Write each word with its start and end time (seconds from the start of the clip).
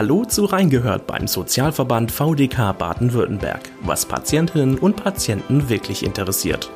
Hallo 0.00 0.24
zu 0.24 0.46
Reingehört 0.46 1.06
beim 1.06 1.26
Sozialverband 1.26 2.10
VDK 2.10 2.72
Baden-Württemberg, 2.72 3.60
was 3.82 4.06
Patientinnen 4.06 4.78
und 4.78 4.96
Patienten 4.96 5.68
wirklich 5.68 6.06
interessiert. 6.06 6.70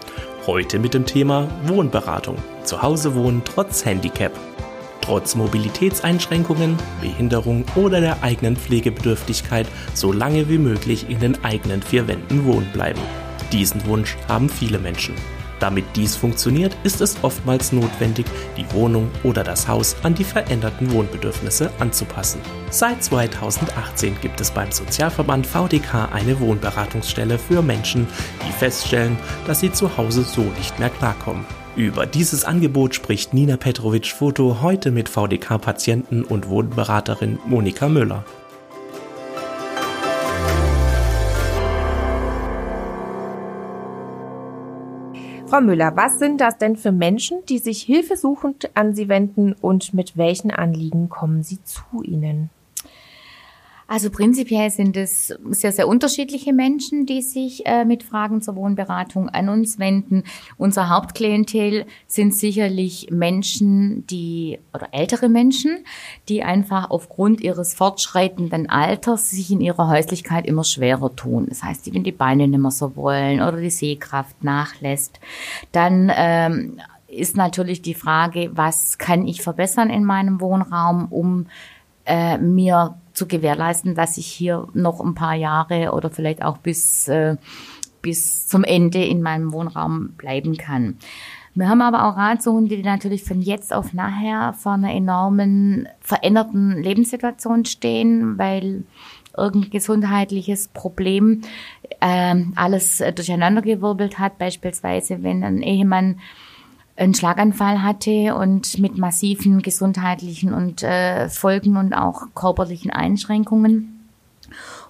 Heute 0.47 0.79
mit 0.79 0.93
dem 0.93 1.06
Thema 1.06 1.49
Wohnberatung. 1.65 2.37
Zu 2.65 2.83
Hause 2.83 3.15
wohnen 3.15 3.40
trotz 3.42 3.87
Handicap. 3.87 4.33
Trotz 5.01 5.37
Mobilitätseinschränkungen, 5.37 6.76
Behinderung 7.01 7.65
oder 7.76 8.03
der 8.03 8.22
eigenen 8.22 8.56
Pflegebedürftigkeit 8.56 9.69
so 9.95 10.13
lange 10.13 10.51
wie 10.51 10.59
möglich 10.59 11.09
in 11.09 11.19
den 11.19 11.43
eigenen 11.45 11.81
vier 11.81 12.06
Wänden 12.06 12.45
wohnen 12.45 12.71
bleiben. 12.75 13.01
Diesen 13.53 13.87
Wunsch 13.87 14.19
haben 14.29 14.51
viele 14.51 14.79
Menschen. 14.79 15.15
Damit 15.65 15.96
dies 15.96 16.15
funktioniert, 16.15 16.77
ist 16.83 17.01
es 17.01 17.16
oftmals 17.23 17.73
notwendig, 17.73 18.27
die 18.59 18.70
Wohnung 18.75 19.11
oder 19.23 19.43
das 19.43 19.66
Haus 19.66 19.97
an 20.02 20.15
die 20.15 20.23
veränderten 20.23 20.93
Wohnbedürfnisse 20.93 21.70
anzupassen. 21.79 22.39
Seit 22.69 23.02
2018 23.02 24.20
gibt 24.20 24.42
es 24.42 24.51
beim 24.51 24.70
Sozialverband 24.70 25.47
VDK 25.47 26.12
eine 26.12 26.39
Wohnberatungsstelle 26.39 27.39
für 27.39 27.62
Menschen, 27.62 28.06
die 28.47 28.53
feststellen, 28.53 29.16
dass 29.47 29.61
sie 29.61 29.73
zu 29.73 29.97
Hause 29.97 30.25
so 30.25 30.42
nicht 30.42 30.79
mehr 30.79 30.91
klarkommen. 30.91 31.47
Über 31.77 32.05
dieses 32.05 32.45
Angebot 32.45 32.95
spricht 32.95 33.33
Nina 33.33 33.56
Petrovic 33.56 34.09
Foto 34.09 34.59
heute 34.61 34.91
mit 34.91 35.09
VDK-Patienten 35.09 36.25
und 36.25 36.51
Wohnberaterin 36.51 37.39
Monika 37.47 37.89
Müller. 37.89 38.23
Frau 45.55 45.61
Müller, 45.61 45.95
was 45.95 46.19
sind 46.19 46.41
das 46.41 46.59
denn 46.59 46.75
für 46.75 46.91
Menschen, 46.91 47.47
die 47.49 47.59
sich 47.59 47.81
hilfesuchend 47.83 48.71
an 48.75 48.93
Sie 48.93 49.09
wenden 49.09 49.53
und 49.53 49.95
mit 49.95 50.17
welchen 50.17 50.51
Anliegen 50.51 51.09
kommen 51.09 51.45
Sie 51.45 51.62
zu 51.62 52.03
Ihnen? 52.03 52.51
Also 53.87 54.11
prinzipiell 54.11 54.71
sind 54.71 54.97
es 54.97 55.29
sehr, 55.51 55.73
sehr 55.73 55.87
unterschiedliche 55.89 56.53
Menschen, 56.53 57.05
die 57.07 57.21
sich 57.21 57.67
äh, 57.67 57.85
mit 57.85 58.03
Fragen 58.03 58.41
zur 58.41 58.57
Wohnberatung 58.57 59.29
an 59.29 59.49
uns 59.49 59.79
wenden. 59.79 60.25
Unser 60.57 60.89
Hauptklientel 60.89 61.85
sind 62.07 62.35
sicherlich 62.35 63.09
Menschen, 63.11 64.07
die 64.07 64.59
oder 64.73 64.89
ältere 64.93 65.29
Menschen, 65.29 65.85
die 66.29 66.43
einfach 66.43 66.91
aufgrund 66.91 67.43
ihres 67.43 67.75
fortschreitenden 67.75 68.71
Alters 68.71 69.31
sich 69.31 69.51
in 69.51 69.61
ihrer 69.61 69.89
Häuslichkeit 69.89 70.47
immer 70.47 70.65
schwerer 70.65 71.15
tun. 71.15 71.47
Das 71.49 71.62
heißt, 71.62 71.93
wenn 71.95 72.05
die 72.05 72.12
Beine 72.12 72.49
nicht 72.49 72.61
mehr 72.61 72.71
so 72.71 72.97
wollen 72.97 73.43
oder 73.43 73.61
die 73.61 73.71
Sehkraft 73.71 74.43
nachlässt, 74.43 75.21
dann 75.73 76.11
ähm, 76.15 76.81
ist 77.07 77.37
natürlich 77.37 77.83
die 77.83 77.95
Frage, 77.95 78.51
was 78.55 78.99
kann 78.99 79.27
ich 79.27 79.43
verbessern 79.43 79.91
in 79.91 80.05
meinem 80.05 80.41
Wohnraum, 80.41 81.07
um 81.11 81.47
äh, 82.07 82.39
mir 82.39 82.97
zu 83.15 83.27
gewährleisten, 83.27 83.95
dass 83.95 84.19
ich 84.19 84.27
hier 84.27 84.69
noch 84.75 85.01
ein 85.01 85.15
paar 85.15 85.34
Jahre 85.34 85.93
oder 85.93 86.11
vielleicht 86.11 86.43
auch 86.43 86.59
bis, 86.59 87.09
äh, 87.09 87.37
bis 88.03 88.47
zum 88.47 88.65
Ende 88.65 89.03
in 89.05 89.23
meinem 89.23 89.53
Wohnraum 89.53 90.11
bleiben 90.19 90.56
kann. 90.56 90.98
Wir 91.55 91.69
haben 91.69 91.83
aber 91.83 92.09
auch 92.09 92.17
Ratsuchende, 92.17 92.77
die 92.77 92.83
natürlich 92.83 93.23
von 93.23 93.41
jetzt 93.41 93.73
auf 93.73 93.93
nachher 93.93 94.55
vor 94.55 94.73
einer 94.73 94.93
enormen 94.93 95.89
veränderten 96.01 96.83
Lebenssituation 96.83 97.65
stehen, 97.65 98.37
weil 98.39 98.83
irgendein 99.37 99.71
gesundheitliches 99.71 100.69
Problem 100.69 101.43
äh, 102.01 102.34
alles 102.56 102.99
durcheinandergewirbelt 102.99 104.19
hat. 104.19 104.39
Beispielsweise, 104.39 105.23
wenn 105.23 105.45
ein 105.45 105.62
Ehemann 105.62 106.21
einen 106.97 107.14
Schlaganfall 107.14 107.83
hatte 107.83 108.34
und 108.37 108.78
mit 108.78 108.98
massiven 108.98 109.62
gesundheitlichen 109.62 110.55
und 110.55 110.83
äh, 110.83 111.28
Folgen 111.28 111.77
und 111.77 111.92
auch 111.92 112.27
körperlichen 112.34 112.91
Einschränkungen. 112.91 113.91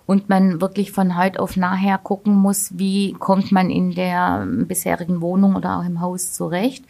Und 0.07 0.29
man 0.29 0.61
wirklich 0.61 0.93
von 0.93 1.17
heute 1.17 1.41
auf 1.41 1.57
nachher 1.57 1.97
gucken 1.97 2.35
muss, 2.35 2.79
wie 2.79 3.15
kommt 3.15 3.53
man 3.53 3.71
in 3.71 3.95
der 3.95 4.47
bisherigen 4.47 5.23
Wohnung 5.23 5.57
oder 5.57 5.79
auch 5.79 5.85
im 5.85 6.03
Haus 6.03 6.35
zurecht. 6.35 6.85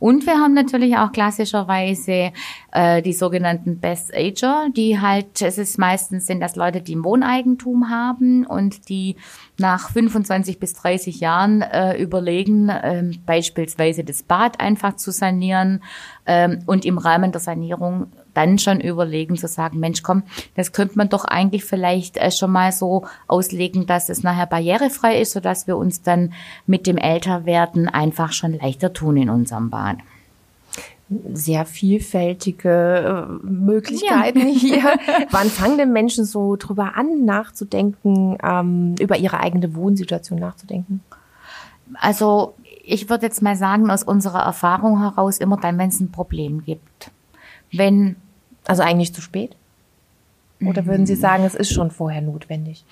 Und 0.00 0.26
wir 0.26 0.34
haben 0.34 0.54
natürlich 0.54 0.96
auch 0.96 1.12
klassischerweise 1.12 2.32
äh, 2.72 3.02
die 3.02 3.12
sogenannten 3.12 3.78
Best 3.78 4.14
Ager, 4.14 4.68
die 4.76 5.00
halt, 5.00 5.40
es 5.42 5.58
ist 5.58 5.78
meistens 5.78 6.26
sind 6.26 6.40
das 6.40 6.56
Leute, 6.56 6.80
die 6.80 6.96
ein 6.96 7.04
Wohneigentum 7.04 7.90
haben 7.90 8.46
und 8.46 8.88
die 8.88 9.16
nach 9.58 9.90
25 9.90 10.60
bis 10.60 10.74
30 10.74 11.20
Jahren 11.20 11.62
äh, 11.62 12.00
überlegen, 12.00 12.68
äh, 12.68 13.10
beispielsweise 13.26 14.04
das 14.04 14.22
Bad 14.22 14.60
einfach 14.60 14.96
zu 14.96 15.10
sanieren 15.10 15.82
ähm, 16.26 16.60
und 16.66 16.84
im 16.84 16.98
Rahmen 16.98 17.32
der 17.32 17.40
Sanierung 17.40 18.12
dann 18.34 18.58
schon 18.58 18.80
überlegen 18.80 19.36
zu 19.36 19.48
sagen, 19.48 19.80
Mensch, 19.80 20.02
komm, 20.02 20.22
das 20.54 20.72
könnte 20.72 20.96
man 20.96 21.08
doch 21.08 21.24
eigentlich 21.24 21.64
vielleicht 21.64 22.16
äh, 22.16 22.30
schon 22.30 22.52
mal 22.52 22.70
so 22.70 23.06
auslegen, 23.26 23.86
dass 23.86 24.08
es 24.08 24.22
nachher 24.22 24.46
barrierefrei 24.46 25.20
ist, 25.20 25.32
sodass 25.32 25.66
wir 25.66 25.76
uns 25.76 26.02
dann 26.02 26.32
mit 26.66 26.86
dem 26.86 26.96
Älterwerden 26.96 27.88
einfach 27.88 28.32
schon 28.32 28.52
leichter 28.52 28.92
tun 28.92 29.16
in 29.16 29.28
unserem 29.28 29.70
Bad 29.70 29.98
sehr 31.32 31.64
vielfältige 31.64 33.28
äh, 33.28 33.46
Möglichkeiten 33.46 34.48
ja. 34.48 34.54
hier. 34.54 34.82
Wann 35.30 35.48
fangen 35.48 35.78
denn 35.78 35.92
Menschen 35.92 36.24
so 36.24 36.56
drüber 36.56 36.96
an, 36.96 37.24
nachzudenken, 37.24 38.36
ähm, 38.42 38.94
über 39.00 39.16
ihre 39.16 39.40
eigene 39.40 39.74
Wohnsituation 39.74 40.38
nachzudenken? 40.38 41.00
Also 41.94 42.54
ich 42.84 43.08
würde 43.08 43.26
jetzt 43.26 43.42
mal 43.42 43.56
sagen, 43.56 43.90
aus 43.90 44.02
unserer 44.02 44.42
Erfahrung 44.42 45.00
heraus 45.00 45.38
immer 45.38 45.56
dann, 45.56 45.78
wenn 45.78 45.88
es 45.88 46.00
ein 46.00 46.12
Problem 46.12 46.64
gibt. 46.64 47.10
Wenn 47.72 48.16
also 48.68 48.82
eigentlich 48.82 49.14
zu 49.14 49.20
spät? 49.20 49.56
Oder 50.60 50.86
würden 50.86 51.06
Sie 51.06 51.14
sagen, 51.14 51.44
es 51.44 51.54
ist 51.54 51.72
schon 51.72 51.92
vorher 51.92 52.20
notwendig? 52.20 52.84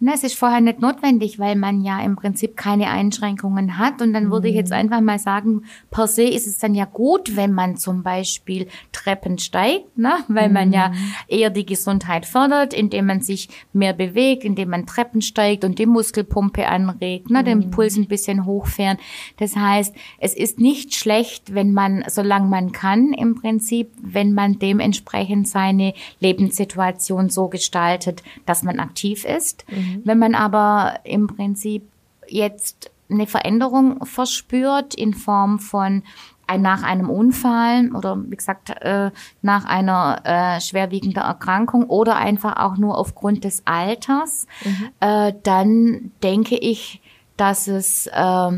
Na, 0.00 0.12
es 0.14 0.24
ist 0.24 0.34
vorher 0.34 0.60
nicht 0.60 0.80
notwendig, 0.80 1.38
weil 1.38 1.54
man 1.54 1.84
ja 1.84 2.00
im 2.02 2.16
Prinzip 2.16 2.56
keine 2.56 2.90
Einschränkungen 2.90 3.78
hat. 3.78 4.02
Und 4.02 4.12
dann 4.12 4.32
würde 4.32 4.48
ich 4.48 4.56
jetzt 4.56 4.70
mhm. 4.70 4.78
einfach 4.78 5.00
mal 5.00 5.20
sagen, 5.20 5.62
per 5.92 6.08
se 6.08 6.24
ist 6.24 6.48
es 6.48 6.58
dann 6.58 6.74
ja 6.74 6.84
gut, 6.84 7.36
wenn 7.36 7.52
man 7.52 7.76
zum 7.76 8.02
Beispiel 8.02 8.66
Treppen 8.90 9.38
steigt, 9.38 9.96
ne? 9.96 10.14
weil 10.26 10.48
man 10.48 10.72
ja 10.72 10.88
mhm. 10.88 10.94
eher 11.28 11.50
die 11.50 11.64
Gesundheit 11.64 12.26
fördert, 12.26 12.74
indem 12.74 13.06
man 13.06 13.20
sich 13.20 13.50
mehr 13.72 13.92
bewegt, 13.92 14.44
indem 14.44 14.70
man 14.70 14.84
Treppen 14.84 15.22
steigt 15.22 15.64
und 15.64 15.78
die 15.78 15.86
Muskelpumpe 15.86 16.66
anregt, 16.66 17.30
ne? 17.30 17.44
den 17.44 17.58
mhm. 17.58 17.70
Puls 17.70 17.96
ein 17.96 18.08
bisschen 18.08 18.46
hochfähren. 18.46 18.98
Das 19.36 19.54
heißt, 19.54 19.94
es 20.18 20.34
ist 20.34 20.58
nicht 20.58 20.96
schlecht, 20.96 21.54
wenn 21.54 21.72
man, 21.72 22.02
solange 22.08 22.48
man 22.48 22.72
kann, 22.72 23.12
im 23.12 23.36
Prinzip, 23.36 23.92
wenn 24.02 24.34
man 24.34 24.58
dementsprechend 24.58 25.46
seine 25.46 25.94
Lebenssituation 26.18 26.95
Situation 26.98 27.28
so 27.28 27.48
gestaltet, 27.48 28.22
dass 28.44 28.62
man 28.62 28.80
aktiv 28.80 29.24
ist. 29.24 29.64
Mhm. 29.70 30.02
Wenn 30.04 30.18
man 30.18 30.34
aber 30.34 31.00
im 31.04 31.26
Prinzip 31.26 31.82
jetzt 32.28 32.90
eine 33.10 33.26
Veränderung 33.26 34.04
verspürt 34.04 34.94
in 34.94 35.14
Form 35.14 35.58
von 35.58 36.02
ein, 36.46 36.62
nach 36.62 36.82
einem 36.82 37.10
Unfall 37.10 37.90
oder 37.92 38.22
wie 38.28 38.36
gesagt 38.36 38.70
äh, 38.80 39.10
nach 39.42 39.64
einer 39.64 40.20
äh, 40.24 40.60
schwerwiegenden 40.60 41.22
Erkrankung 41.22 41.84
oder 41.84 42.16
einfach 42.16 42.56
auch 42.56 42.76
nur 42.76 42.98
aufgrund 42.98 43.44
des 43.44 43.62
Alters, 43.64 44.46
mhm. 44.64 44.88
äh, 45.00 45.32
dann 45.42 46.12
denke 46.22 46.56
ich, 46.56 47.00
dass 47.36 47.68
es 47.68 48.06
äh, 48.06 48.50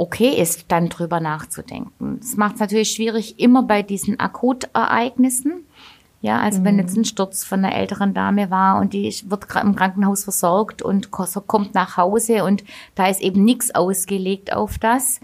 okay 0.00 0.40
ist, 0.40 0.66
dann 0.68 0.88
drüber 0.88 1.20
nachzudenken. 1.20 2.18
Es 2.20 2.36
macht 2.36 2.54
es 2.54 2.60
natürlich 2.60 2.90
schwierig, 2.90 3.38
immer 3.38 3.62
bei 3.62 3.82
diesen 3.82 4.18
Akutereignissen, 4.18 5.64
ja, 6.22 6.38
also 6.38 6.60
mhm. 6.60 6.64
wenn 6.64 6.78
jetzt 6.78 6.96
ein 6.96 7.04
Sturz 7.04 7.44
von 7.44 7.64
einer 7.64 7.74
älteren 7.74 8.12
Dame 8.12 8.50
war 8.50 8.80
und 8.80 8.92
die 8.92 9.14
wird 9.26 9.46
im 9.62 9.74
Krankenhaus 9.74 10.24
versorgt 10.24 10.82
und 10.82 11.10
kommt 11.10 11.74
nach 11.74 11.96
Hause 11.96 12.44
und 12.44 12.62
da 12.94 13.08
ist 13.08 13.22
eben 13.22 13.44
nichts 13.44 13.74
ausgelegt 13.74 14.52
auf 14.52 14.78
das. 14.78 15.20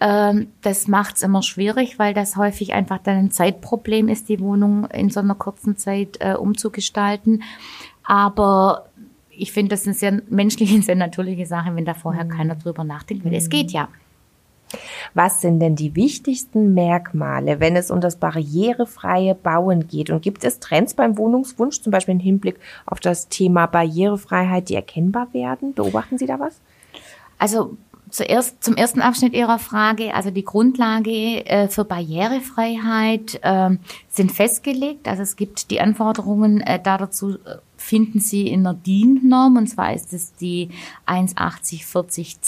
Ähm, 0.00 0.48
das 0.62 0.88
macht's 0.88 1.22
immer 1.22 1.42
schwierig, 1.42 1.98
weil 1.98 2.14
das 2.14 2.36
häufig 2.36 2.72
einfach 2.72 2.98
dann 2.98 3.16
ein 3.16 3.30
Zeitproblem 3.30 4.08
ist, 4.08 4.28
die 4.28 4.40
Wohnung 4.40 4.86
in 4.86 5.10
so 5.10 5.20
einer 5.20 5.34
kurzen 5.34 5.76
Zeit 5.76 6.16
äh, 6.20 6.34
umzugestalten. 6.34 7.42
Aber 8.04 8.86
ich 9.30 9.52
finde, 9.52 9.70
das 9.70 9.80
ist 9.80 9.86
eine 9.86 9.94
sehr 9.94 10.22
menschliche, 10.30 10.80
sehr 10.82 10.96
natürliche 10.96 11.46
Sache, 11.46 11.74
wenn 11.74 11.84
da 11.84 11.94
vorher 11.94 12.24
mhm. 12.24 12.30
keiner 12.30 12.54
drüber 12.54 12.84
nachdenkt, 12.84 13.24
weil 13.24 13.34
es 13.34 13.46
mhm. 13.46 13.50
geht 13.50 13.72
ja. 13.72 13.88
Was 15.14 15.40
sind 15.40 15.60
denn 15.60 15.76
die 15.76 15.94
wichtigsten 15.94 16.74
Merkmale, 16.74 17.60
wenn 17.60 17.76
es 17.76 17.90
um 17.90 18.00
das 18.00 18.16
barrierefreie 18.16 19.34
Bauen 19.34 19.88
geht? 19.88 20.10
Und 20.10 20.22
gibt 20.22 20.44
es 20.44 20.60
Trends 20.60 20.94
beim 20.94 21.18
Wohnungswunsch, 21.18 21.80
zum 21.80 21.90
Beispiel 21.90 22.14
im 22.14 22.20
Hinblick 22.20 22.58
auf 22.86 23.00
das 23.00 23.28
Thema 23.28 23.66
Barrierefreiheit, 23.66 24.68
die 24.68 24.74
erkennbar 24.74 25.28
werden? 25.32 25.74
Beobachten 25.74 26.18
Sie 26.18 26.26
da 26.26 26.38
was? 26.38 26.60
Also 27.38 27.76
Zuerst 28.10 28.62
zum 28.64 28.74
ersten 28.74 29.02
Abschnitt 29.02 29.34
Ihrer 29.34 29.58
Frage. 29.58 30.14
Also 30.14 30.30
die 30.30 30.44
Grundlage 30.44 31.44
äh, 31.46 31.68
für 31.68 31.84
Barrierefreiheit 31.84 33.38
äh, 33.42 33.76
sind 34.08 34.32
festgelegt. 34.32 35.08
Also 35.08 35.22
es 35.22 35.36
gibt 35.36 35.70
die 35.70 35.80
Anforderungen 35.80 36.60
äh, 36.60 36.80
dazu 36.82 37.36
finden 37.78 38.20
Sie 38.20 38.48
in 38.48 38.64
der 38.64 38.74
DIN-Norm, 38.74 39.56
und 39.56 39.68
zwar 39.68 39.94
ist 39.94 40.12
es 40.12 40.34
die 40.34 40.68
18042 41.06 42.38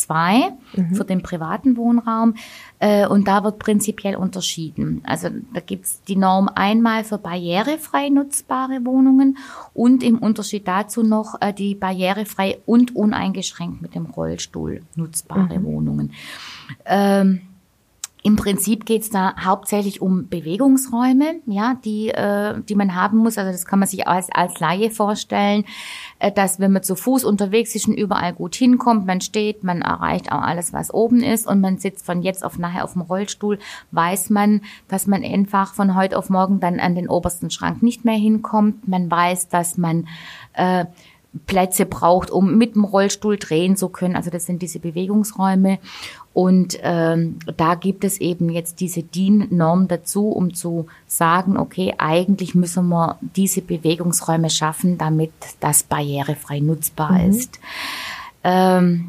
mhm. 0.77 0.95
für 0.95 1.05
den 1.05 1.23
privaten 1.23 1.77
Wohnraum. 1.77 2.35
Äh, 2.79 3.07
und 3.07 3.29
da 3.29 3.45
wird 3.45 3.59
prinzipiell 3.59 4.17
unterschieden. 4.17 5.03
Also 5.05 5.29
da 5.55 5.61
gibt's 5.61 6.03
die 6.03 6.17
Norm 6.17 6.49
einmal 6.55 7.05
für 7.05 7.19
barrierefrei 7.19 8.09
nutzbare 8.09 8.85
Wohnungen 8.85 9.39
und 9.73 10.03
im 10.03 10.19
Unterschied 10.19 10.67
dazu 10.67 11.03
noch 11.03 11.41
äh, 11.41 11.53
die 11.53 11.75
barrierefrei 11.75 12.59
und 12.67 12.97
uneingeschränkt 12.97 13.81
mit 13.83 13.95
dem 13.95 14.07
Rollstuhl 14.07 14.83
nutzbare 14.97 15.59
mhm. 15.59 15.65
Wohnungen. 15.65 16.13
Ähm, 16.85 17.43
im 18.23 18.37
Prinzip 18.37 18.85
geht 18.85 19.03
es 19.03 19.11
da 19.11 19.35
hauptsächlich 19.43 20.03
um 20.03 20.29
Bewegungsräume, 20.29 21.37
ja, 21.47 21.77
die, 21.85 22.09
äh, 22.09 22.61
die 22.69 22.75
man 22.75 22.95
haben 22.95 23.19
muss. 23.19 23.39
Also 23.39 23.51
das 23.51 23.65
kann 23.65 23.79
man 23.79 23.89
sich 23.89 24.07
als, 24.07 24.29
als 24.31 24.61
Laie 24.61 24.91
vorstellen, 24.91 25.65
äh, 26.19 26.31
dass 26.31 26.61
wenn 26.61 26.73
man 26.73 26.83
zu 26.83 26.97
Fuß 26.97 27.25
unterwegs 27.25 27.75
ist 27.75 27.89
und 27.89 27.95
überall 27.95 28.35
gut 28.35 28.55
hinkommt, 28.55 29.07
man 29.07 29.21
steht, 29.21 29.65
man 29.65 29.81
erreicht 29.81 30.33
auch 30.33 30.43
alles, 30.43 30.73
was 30.73 30.93
oben 30.93 31.23
ist 31.23 31.47
und 31.47 31.61
man 31.61 31.79
sitzt 31.79 32.05
von 32.05 32.23
jetzt 32.23 32.45
auf 32.45 32.59
nachher 32.59 32.85
auf 32.85 32.93
dem 32.93 33.03
Rollstuhl, 33.03 33.59
weiß 33.93 34.31
man, 34.31 34.61
dass 34.89 35.07
man 35.07 35.25
einfach 35.25 35.75
von 35.75 35.95
heute 35.95 36.19
auf 36.19 36.29
morgen 36.29 36.61
dann 36.61 36.79
an 36.79 36.95
den 36.95 37.09
obersten 37.09 37.51
Schrank 37.51 37.83
nicht 37.83 38.05
mehr 38.05 38.19
hinkommt. 38.19 38.87
Man 38.87 39.11
weiß, 39.11 39.49
dass 39.49 39.79
man 39.79 40.07
äh, 40.55 40.85
Plätze 41.47 41.87
braucht, 41.87 42.31
um 42.31 42.59
mit 42.59 42.75
dem 42.75 42.85
Rollstuhl 42.85 43.37
drehen 43.37 43.77
zu 43.77 43.89
können. 43.89 44.17
Also 44.17 44.31
das 44.31 44.47
sind 44.47 44.63
diese 44.63 44.81
Bewegungsräume. 44.81 45.79
Und 46.33 46.79
ähm, 46.83 47.39
da 47.57 47.75
gibt 47.75 48.05
es 48.05 48.21
eben 48.21 48.51
jetzt 48.51 48.81
diese 48.81 49.03
DIN-Norm 49.03 49.89
dazu, 49.89 50.29
um 50.29 50.55
zu 50.55 50.87
sagen, 51.07 51.57
okay, 51.57 51.95
eigentlich 51.99 52.55
müssen 52.55 52.89
wir 52.89 53.19
diese 53.35 53.63
Bewegungsräume 53.63 54.49
schaffen, 54.49 54.97
damit 54.97 55.33
das 55.59 55.83
barrierefrei 55.83 56.61
nutzbar 56.61 57.13
mhm. 57.13 57.31
ist. 57.31 57.59
Ähm, 58.45 59.09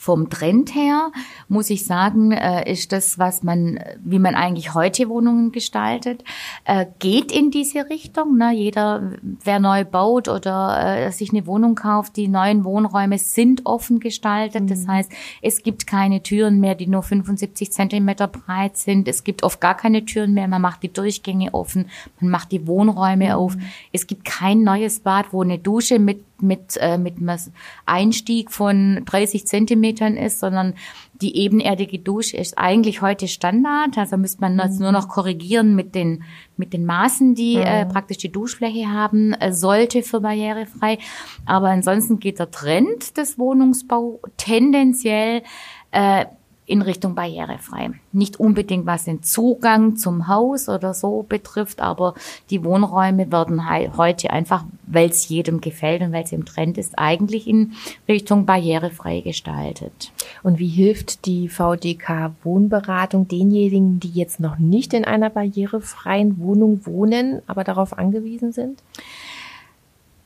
vom 0.00 0.30
Trend 0.30 0.74
her 0.74 1.12
muss 1.48 1.68
ich 1.68 1.84
sagen, 1.84 2.32
äh, 2.32 2.72
ist 2.72 2.90
das, 2.90 3.18
was 3.18 3.42
man, 3.42 3.78
wie 4.02 4.18
man 4.18 4.34
eigentlich 4.34 4.72
heute 4.72 5.10
Wohnungen 5.10 5.52
gestaltet, 5.52 6.24
äh, 6.64 6.86
geht 7.00 7.30
in 7.30 7.50
diese 7.50 7.90
Richtung. 7.90 8.38
Ne? 8.38 8.54
Jeder, 8.54 9.12
wer 9.20 9.60
neu 9.60 9.84
baut 9.84 10.28
oder 10.28 11.04
äh, 11.06 11.12
sich 11.12 11.32
eine 11.34 11.46
Wohnung 11.46 11.74
kauft, 11.74 12.16
die 12.16 12.28
neuen 12.28 12.64
Wohnräume 12.64 13.18
sind 13.18 13.66
offen 13.66 14.00
gestaltet. 14.00 14.62
Mhm. 14.62 14.68
Das 14.68 14.88
heißt, 14.88 15.12
es 15.42 15.62
gibt 15.62 15.86
keine 15.86 16.22
Türen 16.22 16.60
mehr, 16.60 16.74
die 16.74 16.86
nur 16.86 17.02
75 17.02 17.70
Zentimeter 17.70 18.26
breit 18.26 18.78
sind. 18.78 19.06
Es 19.06 19.22
gibt 19.22 19.42
oft 19.42 19.60
gar 19.60 19.76
keine 19.76 20.06
Türen 20.06 20.32
mehr. 20.32 20.48
Man 20.48 20.62
macht 20.62 20.82
die 20.82 20.90
Durchgänge 20.90 21.52
offen, 21.52 21.90
man 22.20 22.30
macht 22.30 22.52
die 22.52 22.66
Wohnräume 22.66 23.26
mhm. 23.26 23.32
auf. 23.32 23.54
Es 23.92 24.06
gibt 24.06 24.24
kein 24.24 24.62
neues 24.62 25.00
Bad, 25.00 25.34
wo 25.34 25.42
eine 25.42 25.58
Dusche 25.58 25.98
mit 25.98 26.24
mit, 26.42 26.76
äh, 26.78 26.98
mit 26.98 27.18
einem 27.18 27.38
Einstieg 27.86 28.50
von 28.50 29.02
30 29.04 29.46
Zentimetern 29.46 30.16
ist, 30.16 30.40
sondern 30.40 30.74
die 31.20 31.36
ebenerdige 31.36 31.98
Dusche 31.98 32.36
ist 32.36 32.56
eigentlich 32.56 33.02
heute 33.02 33.28
Standard. 33.28 33.98
Also 33.98 34.16
müsste 34.16 34.40
man 34.40 34.54
mhm. 34.54 34.78
nur 34.78 34.92
noch 34.92 35.08
korrigieren 35.08 35.74
mit 35.74 35.94
den, 35.94 36.24
mit 36.56 36.72
den 36.72 36.86
Maßen, 36.86 37.34
die 37.34 37.56
mhm. 37.56 37.62
äh, 37.62 37.86
praktisch 37.86 38.18
die 38.18 38.32
Duschfläche 38.32 38.88
haben 38.88 39.34
äh, 39.34 39.52
sollte 39.52 40.02
für 40.02 40.20
barrierefrei. 40.20 40.98
Aber 41.44 41.68
ansonsten 41.68 42.18
geht 42.18 42.38
der 42.38 42.50
Trend 42.50 43.16
des 43.16 43.38
Wohnungsbau 43.38 44.20
tendenziell 44.36 45.42
äh, 45.90 46.26
in 46.70 46.82
Richtung 46.82 47.16
barrierefrei. 47.16 47.90
Nicht 48.12 48.38
unbedingt 48.38 48.86
was 48.86 49.04
den 49.04 49.22
Zugang 49.22 49.96
zum 49.96 50.28
Haus 50.28 50.68
oder 50.68 50.94
so 50.94 51.24
betrifft, 51.28 51.80
aber 51.80 52.14
die 52.48 52.64
Wohnräume 52.64 53.32
werden 53.32 53.68
heute 53.96 54.30
einfach, 54.30 54.64
weil 54.86 55.10
es 55.10 55.28
jedem 55.28 55.60
gefällt 55.60 56.00
und 56.02 56.12
weil 56.12 56.22
es 56.22 56.32
im 56.32 56.44
Trend 56.44 56.78
ist, 56.78 56.96
eigentlich 56.96 57.48
in 57.48 57.72
Richtung 58.08 58.46
barrierefrei 58.46 59.20
gestaltet. 59.20 60.12
Und 60.44 60.60
wie 60.60 60.68
hilft 60.68 61.26
die 61.26 61.48
VDK 61.48 62.30
Wohnberatung 62.44 63.26
denjenigen, 63.26 63.98
die 63.98 64.10
jetzt 64.10 64.38
noch 64.38 64.58
nicht 64.58 64.94
in 64.94 65.04
einer 65.04 65.30
barrierefreien 65.30 66.38
Wohnung 66.38 66.86
wohnen, 66.86 67.42
aber 67.48 67.64
darauf 67.64 67.98
angewiesen 67.98 68.52
sind? 68.52 68.80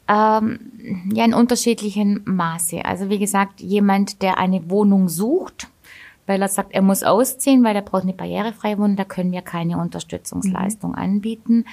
Ähm, 0.06 0.58
ja, 1.14 1.24
in 1.24 1.32
unterschiedlichem 1.32 2.20
Maße. 2.26 2.84
Also 2.84 3.08
wie 3.08 3.18
gesagt, 3.18 3.62
jemand, 3.62 4.20
der 4.20 4.36
eine 4.36 4.68
Wohnung 4.68 5.08
sucht, 5.08 5.68
weil 6.26 6.40
er 6.40 6.48
sagt, 6.48 6.72
er 6.72 6.82
muss 6.82 7.02
ausziehen, 7.02 7.64
weil 7.64 7.76
er 7.76 7.82
braucht 7.82 8.04
eine 8.04 8.12
barrierefreie 8.12 8.78
Wohnung, 8.78 8.96
da 8.96 9.04
können 9.04 9.32
wir 9.32 9.42
keine 9.42 9.78
Unterstützungsleistung 9.78 10.92
mhm. 10.92 10.98
anbieten. 10.98 11.64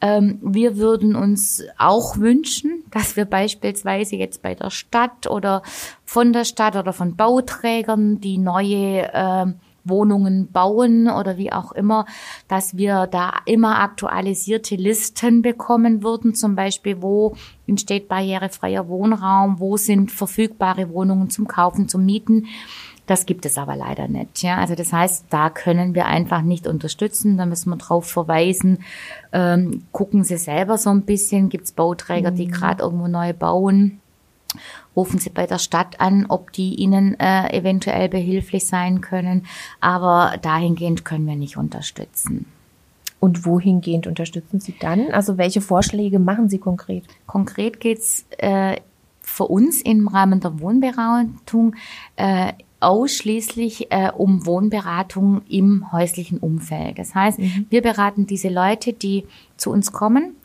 Ähm, 0.00 0.38
wir 0.42 0.76
würden 0.76 1.14
uns 1.14 1.62
auch 1.78 2.16
wünschen, 2.16 2.84
dass 2.90 3.16
wir 3.16 3.24
beispielsweise 3.24 4.16
jetzt 4.16 4.42
bei 4.42 4.54
der 4.54 4.70
Stadt 4.70 5.28
oder 5.28 5.62
von 6.04 6.32
der 6.32 6.44
Stadt 6.44 6.76
oder 6.76 6.92
von 6.92 7.16
Bauträgern, 7.16 8.20
die 8.20 8.38
neue 8.38 9.12
äh, 9.12 9.46
Wohnungen 9.84 10.50
bauen 10.50 11.08
oder 11.08 11.36
wie 11.36 11.52
auch 11.52 11.72
immer, 11.72 12.06
dass 12.48 12.76
wir 12.76 13.06
da 13.06 13.32
immer 13.46 13.80
aktualisierte 13.80 14.76
Listen 14.76 15.42
bekommen 15.42 16.02
würden, 16.02 16.34
zum 16.34 16.54
Beispiel, 16.54 17.02
wo 17.02 17.34
entsteht 17.66 18.08
barrierefreier 18.08 18.88
Wohnraum, 18.88 19.58
wo 19.58 19.76
sind 19.76 20.10
verfügbare 20.10 20.90
Wohnungen 20.90 21.30
zum 21.30 21.48
Kaufen, 21.48 21.88
zum 21.88 22.04
Mieten 22.04 22.46
das 23.06 23.26
gibt 23.26 23.46
es 23.46 23.58
aber 23.58 23.76
leider 23.76 24.06
nicht. 24.08 24.42
Ja, 24.42 24.58
also 24.58 24.74
das 24.74 24.92
heißt, 24.92 25.26
da 25.30 25.50
können 25.50 25.94
wir 25.94 26.06
einfach 26.06 26.42
nicht 26.42 26.66
unterstützen. 26.66 27.36
Da 27.36 27.46
müssen 27.46 27.70
wir 27.70 27.76
darauf 27.76 28.06
verweisen. 28.06 28.78
Ähm, 29.32 29.84
gucken 29.92 30.24
Sie 30.24 30.36
selber 30.36 30.78
so 30.78 30.90
ein 30.90 31.02
bisschen. 31.02 31.48
Gibt 31.48 31.64
es 31.64 31.72
Bauträger, 31.72 32.30
die 32.30 32.46
mhm. 32.46 32.52
gerade 32.52 32.82
irgendwo 32.82 33.08
neu 33.08 33.32
bauen? 33.32 34.00
Rufen 34.94 35.18
Sie 35.18 35.30
bei 35.30 35.46
der 35.46 35.58
Stadt 35.58 36.00
an, 36.00 36.26
ob 36.28 36.52
die 36.52 36.76
Ihnen 36.76 37.18
äh, 37.18 37.52
eventuell 37.56 38.08
behilflich 38.08 38.66
sein 38.66 39.00
können. 39.00 39.46
Aber 39.80 40.36
dahingehend 40.40 41.04
können 41.04 41.26
wir 41.26 41.36
nicht 41.36 41.56
unterstützen. 41.56 42.46
Und 43.18 43.46
wohingehend 43.46 44.06
unterstützen 44.06 44.60
Sie 44.60 44.74
dann? 44.78 45.10
Also 45.12 45.38
welche 45.38 45.60
Vorschläge 45.60 46.18
machen 46.18 46.48
Sie 46.48 46.58
konkret? 46.58 47.04
Konkret 47.26 47.80
geht's 47.80 48.26
äh, 48.38 48.76
für 49.20 49.44
uns 49.44 49.80
im 49.80 50.08
Rahmen 50.08 50.40
der 50.40 50.60
Wohnberatung 50.60 51.74
äh, 52.16 52.52
ausschließlich 52.82 53.90
äh, 53.90 54.10
um 54.10 54.46
Wohnberatung 54.46 55.42
im 55.48 55.92
häuslichen 55.92 56.38
Umfeld. 56.38 56.98
Das 56.98 57.14
heißt, 57.14 57.38
mhm. 57.38 57.66
wir 57.70 57.82
beraten 57.82 58.26
diese 58.26 58.48
Leute, 58.48 58.92
die 58.92 59.24
zu 59.56 59.70
uns 59.70 59.92
kommen 59.92 60.36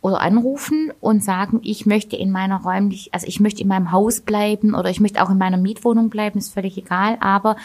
oder 0.00 0.20
anrufen 0.20 0.92
und 1.00 1.24
sagen, 1.24 1.60
ich 1.62 1.86
möchte 1.86 2.16
in 2.16 2.30
meiner 2.30 2.62
räumlich, 2.62 3.12
also 3.12 3.26
ich 3.26 3.40
möchte 3.40 3.62
in 3.62 3.68
meinem 3.68 3.90
Haus 3.90 4.20
bleiben 4.20 4.74
oder 4.74 4.90
ich 4.90 5.00
möchte 5.00 5.22
auch 5.22 5.30
in 5.30 5.38
meiner 5.38 5.56
Mietwohnung 5.56 6.10
bleiben, 6.10 6.38
ist 6.38 6.54
völlig 6.54 6.76
egal, 6.78 7.16
aber 7.20 7.56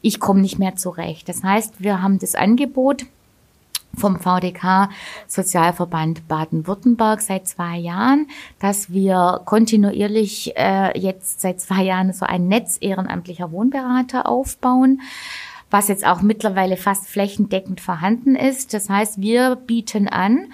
ich 0.00 0.20
komme 0.20 0.40
nicht 0.40 0.58
mehr 0.58 0.76
zurecht. 0.76 1.28
Das 1.28 1.42
heißt, 1.42 1.82
wir 1.82 2.02
haben 2.02 2.18
das 2.18 2.34
Angebot, 2.34 3.06
vom 3.96 4.18
VDK 4.18 4.88
Sozialverband 5.26 6.28
Baden-Württemberg 6.28 7.20
seit 7.20 7.46
zwei 7.46 7.76
Jahren, 7.76 8.28
dass 8.58 8.90
wir 8.90 9.42
kontinuierlich 9.44 10.56
äh, 10.56 10.98
jetzt 10.98 11.40
seit 11.40 11.60
zwei 11.60 11.82
Jahren 11.82 12.12
so 12.12 12.24
ein 12.24 12.48
Netz 12.48 12.78
ehrenamtlicher 12.80 13.52
Wohnberater 13.52 14.28
aufbauen 14.28 15.00
was 15.70 15.88
jetzt 15.88 16.04
auch 16.04 16.20
mittlerweile 16.20 16.76
fast 16.76 17.06
flächendeckend 17.06 17.80
vorhanden 17.80 18.34
ist. 18.34 18.74
Das 18.74 18.90
heißt, 18.90 19.20
wir 19.20 19.54
bieten 19.54 20.08
an, 20.08 20.52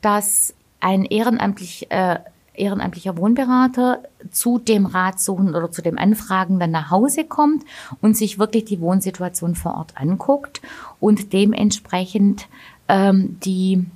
dass 0.00 0.54
ein 0.80 1.04
ehrenamtlich, 1.04 1.90
äh, 1.90 2.18
ehrenamtlicher 2.56 3.16
Wohnberater 3.16 4.02
zu 4.30 4.58
dem 4.58 4.86
Ratsuchen 4.86 5.54
oder 5.54 5.70
zu 5.70 5.82
dem 5.82 5.98
Anfragen 5.98 6.58
dann 6.58 6.70
nach 6.70 6.90
Hause 6.90 7.24
kommt 7.24 7.64
und 8.00 8.16
sich 8.16 8.38
wirklich 8.38 8.64
die 8.64 8.80
Wohnsituation 8.80 9.54
vor 9.54 9.74
Ort 9.74 9.94
anguckt 9.96 10.62
und 11.00 11.32
dementsprechend 11.32 12.48
ähm, 12.88 13.38
die 13.44 13.86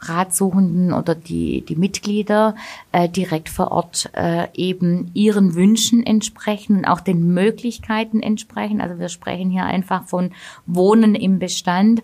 Ratsuchenden 0.00 0.92
oder 0.92 1.14
die, 1.14 1.62
die 1.62 1.76
Mitglieder 1.76 2.54
äh, 2.92 3.08
direkt 3.08 3.48
vor 3.48 3.72
Ort 3.72 4.10
äh, 4.14 4.48
eben 4.54 5.10
ihren 5.14 5.54
Wünschen 5.54 6.04
entsprechen 6.04 6.78
und 6.78 6.84
auch 6.84 7.00
den 7.00 7.32
Möglichkeiten 7.32 8.20
entsprechen. 8.20 8.80
Also 8.80 8.98
wir 8.98 9.08
sprechen 9.08 9.50
hier 9.50 9.64
einfach 9.64 10.04
von 10.04 10.32
Wohnen 10.66 11.14
im 11.14 11.38
Bestand, 11.38 12.02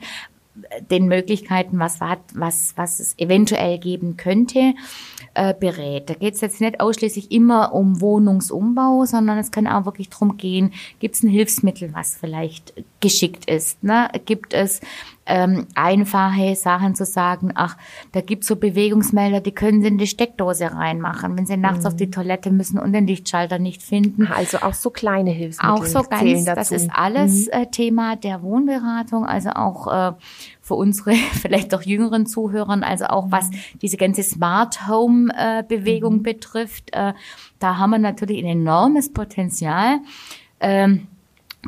den 0.91 1.07
Möglichkeiten, 1.07 1.79
was, 1.79 2.01
was, 2.01 2.75
was 2.77 3.01
es 3.01 3.19
eventuell 3.19 3.79
geben 3.79 4.17
könnte, 4.17 4.75
äh, 5.35 5.55
berät. 5.55 6.11
Da 6.11 6.15
geht 6.15 6.35
es 6.35 6.41
jetzt 6.41 6.61
nicht 6.61 6.81
ausschließlich 6.81 7.33
immer 7.33 7.75
um 7.75 8.01
Wohnungsumbau, 8.01 9.05
sondern 9.07 9.39
es 9.39 9.51
kann 9.51 9.67
auch 9.67 9.87
wirklich 9.87 10.11
darum 10.11 10.37
gehen, 10.37 10.73
gibt 10.99 11.15
es 11.15 11.23
ein 11.23 11.31
Hilfsmittel, 11.31 11.95
was 11.95 12.17
vielleicht 12.17 12.75
geschickt 13.03 13.51
ist. 13.51 13.85
Ne? 13.85 14.09
Gibt 14.25 14.55
es 14.55 14.81
ähm, 15.27 15.67
einfache 15.75 16.57
Sachen 16.57 16.95
zu 16.95 17.05
sagen, 17.05 17.53
ach, 17.55 17.77
da 18.13 18.21
gibt's 18.21 18.49
so 18.49 18.57
Bewegungsmelder, 18.57 19.41
die 19.41 19.53
können 19.53 19.83
Sie 19.83 19.89
in 19.89 19.99
die 19.99 20.07
Steckdose 20.07 20.73
reinmachen, 20.73 21.37
wenn 21.37 21.47
Sie 21.47 21.57
nachts 21.57 21.81
mhm. 21.81 21.87
auf 21.89 21.97
die 21.97 22.11
Toilette 22.11 22.51
müssen 22.51 22.79
und 22.79 22.93
den 22.93 23.07
Lichtschalter 23.07 23.59
nicht 23.59 23.83
finden. 23.83 24.27
Also 24.27 24.59
auch 24.59 24.75
so 24.75 24.91
kleine 24.91 25.31
Hilfsmittel. 25.31 25.71
Auch 25.71 25.85
so 25.85 26.03
ganz, 26.03 26.45
dazu. 26.45 26.57
das 26.57 26.71
ist 26.73 26.91
alles 26.93 27.47
mhm. 27.47 27.53
äh, 27.53 27.67
Thema 27.67 28.17
der 28.17 28.43
Wohnberatung, 28.43 29.25
also 29.25 29.51
auch 29.51 29.87
äh, 29.87 30.13
für 30.61 30.75
unsere 30.75 31.13
vielleicht 31.41 31.75
auch 31.75 31.83
jüngeren 31.83 32.27
Zuhörern, 32.27 32.83
also 32.83 33.07
auch 33.07 33.31
was 33.31 33.51
mhm. 33.51 33.57
diese 33.81 33.97
ganze 33.97 34.23
Smart 34.23 34.89
Home 34.89 35.33
äh, 35.37 35.63
Bewegung 35.63 36.17
mhm. 36.17 36.23
betrifft, 36.23 36.91
äh, 36.93 37.13
da 37.61 37.79
haben 37.79 37.91
wir 37.91 37.99
natürlich 37.99 38.39
ein 38.39 38.51
enormes 38.51 39.13
Potenzial. 39.13 40.01
Ähm, 40.59 41.07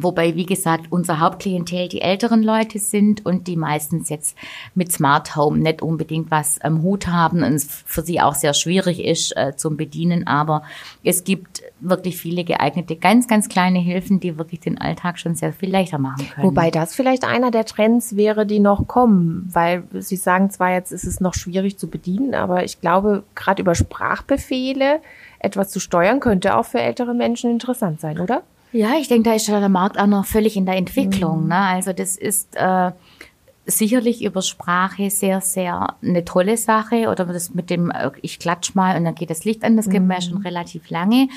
Wobei, 0.00 0.34
wie 0.34 0.46
gesagt, 0.46 0.86
unser 0.90 1.20
Hauptklientel 1.20 1.86
die 1.86 2.00
älteren 2.00 2.42
Leute 2.42 2.80
sind 2.80 3.24
und 3.24 3.46
die 3.46 3.56
meistens 3.56 4.08
jetzt 4.08 4.36
mit 4.74 4.90
Smart 4.90 5.36
Home 5.36 5.58
nicht 5.58 5.82
unbedingt 5.82 6.32
was 6.32 6.60
am 6.60 6.82
Hut 6.82 7.06
haben 7.06 7.44
und 7.44 7.52
es 7.52 7.64
für 7.86 8.02
sie 8.02 8.20
auch 8.20 8.34
sehr 8.34 8.54
schwierig 8.54 9.04
ist 9.04 9.36
äh, 9.36 9.54
zum 9.56 9.76
Bedienen. 9.76 10.26
Aber 10.26 10.64
es 11.04 11.22
gibt 11.22 11.62
wirklich 11.78 12.16
viele 12.16 12.42
geeignete, 12.42 12.96
ganz, 12.96 13.28
ganz 13.28 13.48
kleine 13.48 13.78
Hilfen, 13.78 14.18
die 14.18 14.36
wirklich 14.36 14.58
den 14.58 14.80
Alltag 14.80 15.20
schon 15.20 15.36
sehr 15.36 15.52
viel 15.52 15.70
leichter 15.70 15.98
machen 15.98 16.28
können. 16.28 16.48
Wobei 16.48 16.72
das 16.72 16.92
vielleicht 16.92 17.24
einer 17.24 17.52
der 17.52 17.64
Trends 17.64 18.16
wäre, 18.16 18.46
die 18.46 18.58
noch 18.58 18.88
kommen, 18.88 19.48
weil 19.52 19.84
Sie 19.92 20.16
sagen 20.16 20.50
zwar 20.50 20.72
jetzt 20.72 20.90
ist 20.90 21.04
es 21.04 21.20
noch 21.20 21.34
schwierig 21.34 21.78
zu 21.78 21.88
bedienen, 21.88 22.34
aber 22.34 22.64
ich 22.64 22.80
glaube, 22.80 23.22
gerade 23.36 23.62
über 23.62 23.76
Sprachbefehle 23.76 25.00
etwas 25.38 25.70
zu 25.70 25.78
steuern 25.78 26.18
könnte 26.18 26.56
auch 26.56 26.64
für 26.64 26.80
ältere 26.80 27.14
Menschen 27.14 27.50
interessant 27.50 28.00
sein, 28.00 28.18
oder? 28.18 28.42
Ja, 28.74 28.94
ich 28.98 29.06
denke, 29.06 29.30
da 29.30 29.36
ist 29.36 29.46
der 29.46 29.68
Markt 29.68 30.00
auch 30.00 30.08
noch 30.08 30.26
völlig 30.26 30.56
in 30.56 30.66
der 30.66 30.74
Entwicklung. 30.74 31.44
Mhm. 31.44 31.48
Ne? 31.48 31.56
Also 31.58 31.92
das 31.92 32.16
ist 32.16 32.56
äh, 32.56 32.90
sicherlich 33.66 34.24
über 34.24 34.42
Sprache 34.42 35.10
sehr, 35.10 35.40
sehr 35.40 35.94
eine 36.02 36.24
tolle 36.24 36.56
Sache. 36.56 37.08
Oder 37.08 37.24
das 37.26 37.54
mit 37.54 37.70
dem, 37.70 37.92
äh, 37.92 38.10
ich 38.20 38.40
klatsch 38.40 38.74
mal 38.74 38.96
und 38.96 39.04
dann 39.04 39.14
geht 39.14 39.30
das 39.30 39.44
Licht 39.44 39.62
an, 39.62 39.76
das 39.76 39.88
kennen 39.88 40.08
wir 40.08 40.16
ja 40.16 40.22
schon 40.22 40.38
mhm. 40.38 40.46
relativ 40.46 40.90
lange. 40.90 41.28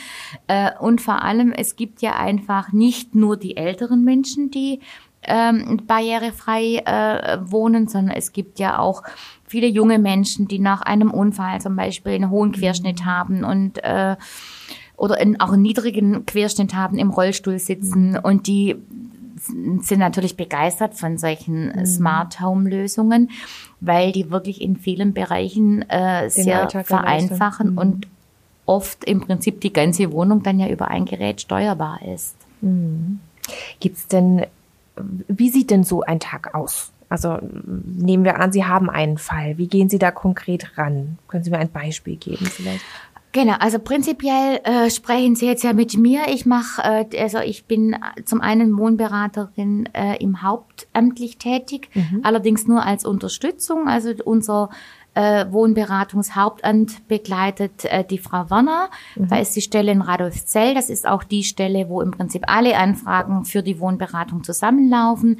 Äh, 0.48 0.72
und 0.80 1.00
vor 1.00 1.22
allem, 1.22 1.52
es 1.52 1.76
gibt 1.76 2.02
ja 2.02 2.16
einfach 2.16 2.74
nicht 2.74 3.14
nur 3.14 3.38
die 3.38 3.56
älteren 3.56 4.04
Menschen, 4.04 4.50
die 4.50 4.80
ähm, 5.22 5.82
barrierefrei 5.86 6.78
äh, 6.86 7.38
wohnen, 7.52 7.88
sondern 7.88 8.16
es 8.16 8.32
gibt 8.32 8.58
ja 8.58 8.80
auch 8.80 9.04
viele 9.46 9.68
junge 9.68 10.00
Menschen, 10.00 10.48
die 10.48 10.58
nach 10.58 10.82
einem 10.82 11.12
Unfall 11.12 11.62
zum 11.62 11.76
Beispiel 11.76 12.14
einen 12.14 12.32
hohen 12.32 12.52
Querschnitt 12.52 13.06
haben 13.06 13.44
und 13.44 13.84
äh, 13.84 14.16
oder 14.98 15.20
in, 15.20 15.40
auch 15.40 15.54
einen 15.54 15.62
niedrigen 15.62 16.26
Querschnitt 16.26 16.74
haben, 16.74 16.98
im 16.98 17.12
Rollstuhl 17.12 17.60
sitzen 17.60 18.18
und 18.18 18.48
die 18.48 18.76
sind 19.40 20.00
natürlich 20.00 20.36
begeistert 20.36 20.96
von 20.96 21.18
solchen 21.18 21.68
mhm. 21.68 21.86
Smart 21.86 22.42
Home 22.42 22.70
Lösungen, 22.70 23.30
weil 23.80 24.12
die 24.12 24.32
wirklich 24.32 24.62
in 24.62 24.76
vielen 24.76 25.14
Bereichen 25.14 25.88
äh, 25.90 26.30
sehr 26.30 26.64
Alltag 26.64 26.88
vereinfachen 26.88 27.74
mhm. 27.74 27.78
und 27.78 28.08
oft 28.66 29.04
im 29.06 29.22
Prinzip 29.22 29.62
die 29.62 29.72
ganze 29.72 30.12
Wohnung 30.12 30.44
dann 30.44 30.60
ja 30.60 30.68
über 30.68 30.90
ein 30.90 31.06
Gerät 31.06 31.42
steuerbar 31.42 32.00
ist. 32.14 32.36
Mhm. 32.62 33.20
Gibt's 33.80 34.08
denn, 34.08 34.46
wie 35.28 35.50
sieht 35.50 35.70
denn 35.72 35.84
so 35.84 36.02
ein 36.02 36.20
Tag 36.20 36.54
aus? 36.54 36.92
Also 37.10 37.40
nehmen 37.42 38.26
wir 38.26 38.40
an, 38.40 38.52
Sie 38.52 38.66
haben 38.66 38.90
einen 38.90 39.18
Fall. 39.18 39.58
Wie 39.58 39.68
gehen 39.68 39.88
Sie 39.88 40.00
da 40.00 40.12
konkret 40.12 40.78
ran? 40.78 41.18
Können 41.30 41.44
Sie 41.44 41.52
mir 41.52 41.60
ein 41.60 41.72
Beispiel 41.72 42.18
geben 42.18 42.46
vielleicht? 42.46 42.84
Genau, 43.34 43.56
also 43.60 43.78
prinzipiell 43.80 44.62
äh, 44.64 44.90
sprechen 44.90 45.36
Sie 45.36 45.46
jetzt 45.46 45.64
ja 45.64 45.74
mit 45.74 45.98
mir. 45.98 46.22
Ich 46.30 46.46
mache, 46.46 46.82
äh, 47.12 47.22
also 47.22 47.40
ich 47.40 47.66
bin 47.66 47.96
zum 48.26 48.42
einen 48.42 48.78
Wohnberaterin 48.78 49.90
äh, 49.94 50.18
im 50.18 50.42
Hauptamtlich 50.42 51.38
tätig, 51.38 51.90
mhm. 51.94 52.22
allerdings 52.24 52.68
nur 52.68 52.84
als 52.84 53.06
Unterstützung. 53.06 53.88
Also 53.88 54.14
unser 54.24 54.70
äh, 55.18 55.52
Wohnberatungshauptamt 55.52 57.08
begleitet 57.08 57.86
äh, 57.86 58.04
die 58.04 58.20
Frau 58.20 58.52
Werner. 58.52 58.90
Mhm. 59.16 59.28
Da 59.30 59.40
ist 59.40 59.56
die 59.56 59.62
Stelle 59.62 59.92
in 59.92 60.02
Radolfzell. 60.02 60.76
Das 60.76 60.92
ist 60.92 61.08
auch 61.08 61.24
die 61.24 61.44
Stelle, 61.44 61.90
wo 61.90 62.02
im 62.02 62.12
Prinzip 62.12 62.44
alle 62.46 62.78
Anfragen 62.78 63.44
für 63.44 63.64
die 63.64 63.80
Wohnberatung 63.80 64.44
zusammenlaufen. 64.44 65.40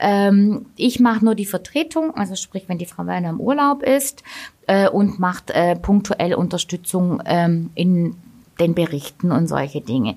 Ähm, 0.00 0.66
ich 0.76 0.98
mache 0.98 1.24
nur 1.24 1.34
die 1.34 1.46
Vertretung, 1.46 2.14
also 2.16 2.34
sprich, 2.34 2.64
wenn 2.68 2.78
die 2.78 2.86
Frau 2.86 3.06
Werner 3.06 3.28
im 3.28 3.40
Urlaub 3.40 3.82
ist 3.82 4.22
äh, 4.66 4.88
und 4.88 5.18
macht 5.18 5.50
äh, 5.50 5.76
punktuell 5.76 6.34
Unterstützung 6.34 7.22
ähm, 7.26 7.70
in 7.74 8.16
den 8.58 8.74
Berichten 8.74 9.30
und 9.30 9.46
solche 9.46 9.82
Dinge. 9.82 10.16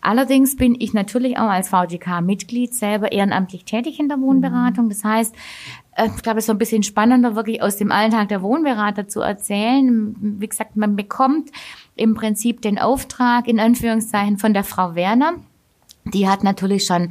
Allerdings 0.00 0.54
bin 0.54 0.76
ich 0.78 0.94
natürlich 0.94 1.36
auch 1.36 1.48
als 1.48 1.70
VDK-Mitglied 1.70 2.72
selber 2.72 3.10
ehrenamtlich 3.10 3.64
tätig 3.64 3.98
in 3.98 4.08
der 4.08 4.20
Wohnberatung. 4.20 4.88
Das 4.88 5.02
heißt, 5.02 5.34
äh, 5.96 6.06
ich 6.14 6.22
glaube, 6.22 6.38
es 6.38 6.44
ist 6.44 6.46
so 6.46 6.52
ein 6.52 6.58
bisschen 6.58 6.84
spannender, 6.84 7.34
wirklich 7.34 7.60
aus 7.60 7.76
dem 7.76 7.90
Alltag 7.90 8.28
der 8.28 8.42
Wohnberater 8.42 9.08
zu 9.08 9.20
erzählen. 9.20 10.14
Wie 10.20 10.46
gesagt, 10.46 10.76
man 10.76 10.94
bekommt 10.94 11.50
im 11.96 12.14
Prinzip 12.14 12.62
den 12.62 12.78
Auftrag, 12.78 13.48
in 13.48 13.58
Anführungszeichen, 13.58 14.38
von 14.38 14.54
der 14.54 14.62
Frau 14.62 14.94
Werner. 14.94 15.34
Die 16.04 16.28
hat 16.28 16.44
natürlich 16.44 16.84
schon 16.84 17.10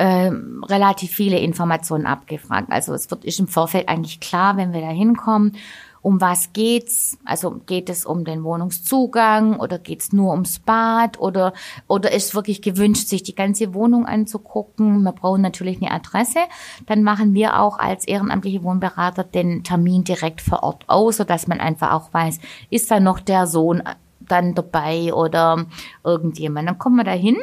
äh, 0.00 0.30
relativ 0.66 1.10
viele 1.10 1.38
Informationen 1.38 2.06
abgefragt. 2.06 2.68
Also 2.72 2.94
es 2.94 3.10
wird 3.10 3.22
ist 3.26 3.38
im 3.38 3.48
Vorfeld 3.48 3.86
eigentlich 3.86 4.18
klar, 4.18 4.56
wenn 4.56 4.72
wir 4.72 4.80
da 4.80 4.88
hinkommen, 4.88 5.52
um 6.00 6.22
was 6.22 6.54
geht's? 6.54 7.18
Also 7.26 7.60
geht 7.66 7.90
es 7.90 8.06
um 8.06 8.24
den 8.24 8.42
Wohnungszugang 8.42 9.60
oder 9.60 9.78
geht's 9.78 10.14
nur 10.14 10.32
ums 10.32 10.58
Bad 10.58 11.20
oder 11.20 11.52
oder 11.86 12.12
ist 12.12 12.34
wirklich 12.34 12.62
gewünscht, 12.62 13.08
sich 13.08 13.22
die 13.22 13.34
ganze 13.34 13.74
Wohnung 13.74 14.06
anzugucken? 14.06 15.02
Wir 15.02 15.12
brauchen 15.12 15.42
natürlich 15.42 15.82
eine 15.82 15.90
Adresse. 15.90 16.38
Dann 16.86 17.02
machen 17.02 17.34
wir 17.34 17.60
auch 17.60 17.78
als 17.78 18.08
ehrenamtliche 18.08 18.62
Wohnberater 18.62 19.24
den 19.24 19.64
Termin 19.64 20.04
direkt 20.04 20.40
vor 20.40 20.62
Ort 20.62 20.84
aus, 20.86 21.18
sodass 21.18 21.46
man 21.46 21.60
einfach 21.60 21.92
auch 21.92 22.14
weiß, 22.14 22.40
ist 22.70 22.90
da 22.90 23.00
noch 23.00 23.20
der 23.20 23.46
Sohn 23.46 23.82
dann 24.20 24.54
dabei 24.54 25.12
oder 25.12 25.66
irgendjemand. 26.02 26.70
Dann 26.70 26.78
kommen 26.78 26.96
wir 26.96 27.04
da 27.04 27.12
hin 27.12 27.36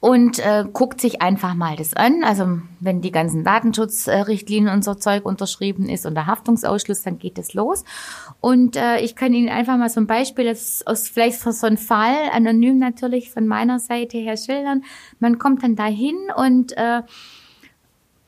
und 0.00 0.38
äh, 0.38 0.64
guckt 0.72 1.00
sich 1.00 1.20
einfach 1.20 1.54
mal 1.54 1.76
das 1.76 1.94
an. 1.94 2.24
Also 2.24 2.60
wenn 2.80 3.02
die 3.02 3.12
ganzen 3.12 3.44
Datenschutzrichtlinien 3.44 4.72
und 4.72 4.82
so 4.82 4.94
Zeug 4.94 5.26
unterschrieben 5.26 5.88
ist 5.88 6.06
und 6.06 6.14
der 6.14 6.26
Haftungsausschluss, 6.26 7.02
dann 7.02 7.18
geht 7.18 7.38
es 7.38 7.52
los. 7.52 7.84
Und 8.40 8.76
äh, 8.76 9.00
ich 9.00 9.14
kann 9.14 9.34
Ihnen 9.34 9.50
einfach 9.50 9.76
mal 9.76 9.90
so 9.90 10.00
ein 10.00 10.06
Beispiel 10.06 10.48
aus, 10.48 10.82
aus 10.86 11.08
vielleicht 11.08 11.40
für 11.40 11.52
so 11.52 11.66
einen 11.66 11.76
Fall, 11.76 12.16
anonym 12.32 12.78
natürlich 12.78 13.30
von 13.30 13.46
meiner 13.46 13.78
Seite 13.78 14.16
her 14.16 14.38
schildern. 14.38 14.84
Man 15.18 15.38
kommt 15.38 15.62
dann 15.62 15.76
dahin 15.76 16.16
und 16.34 16.76
äh, 16.76 17.02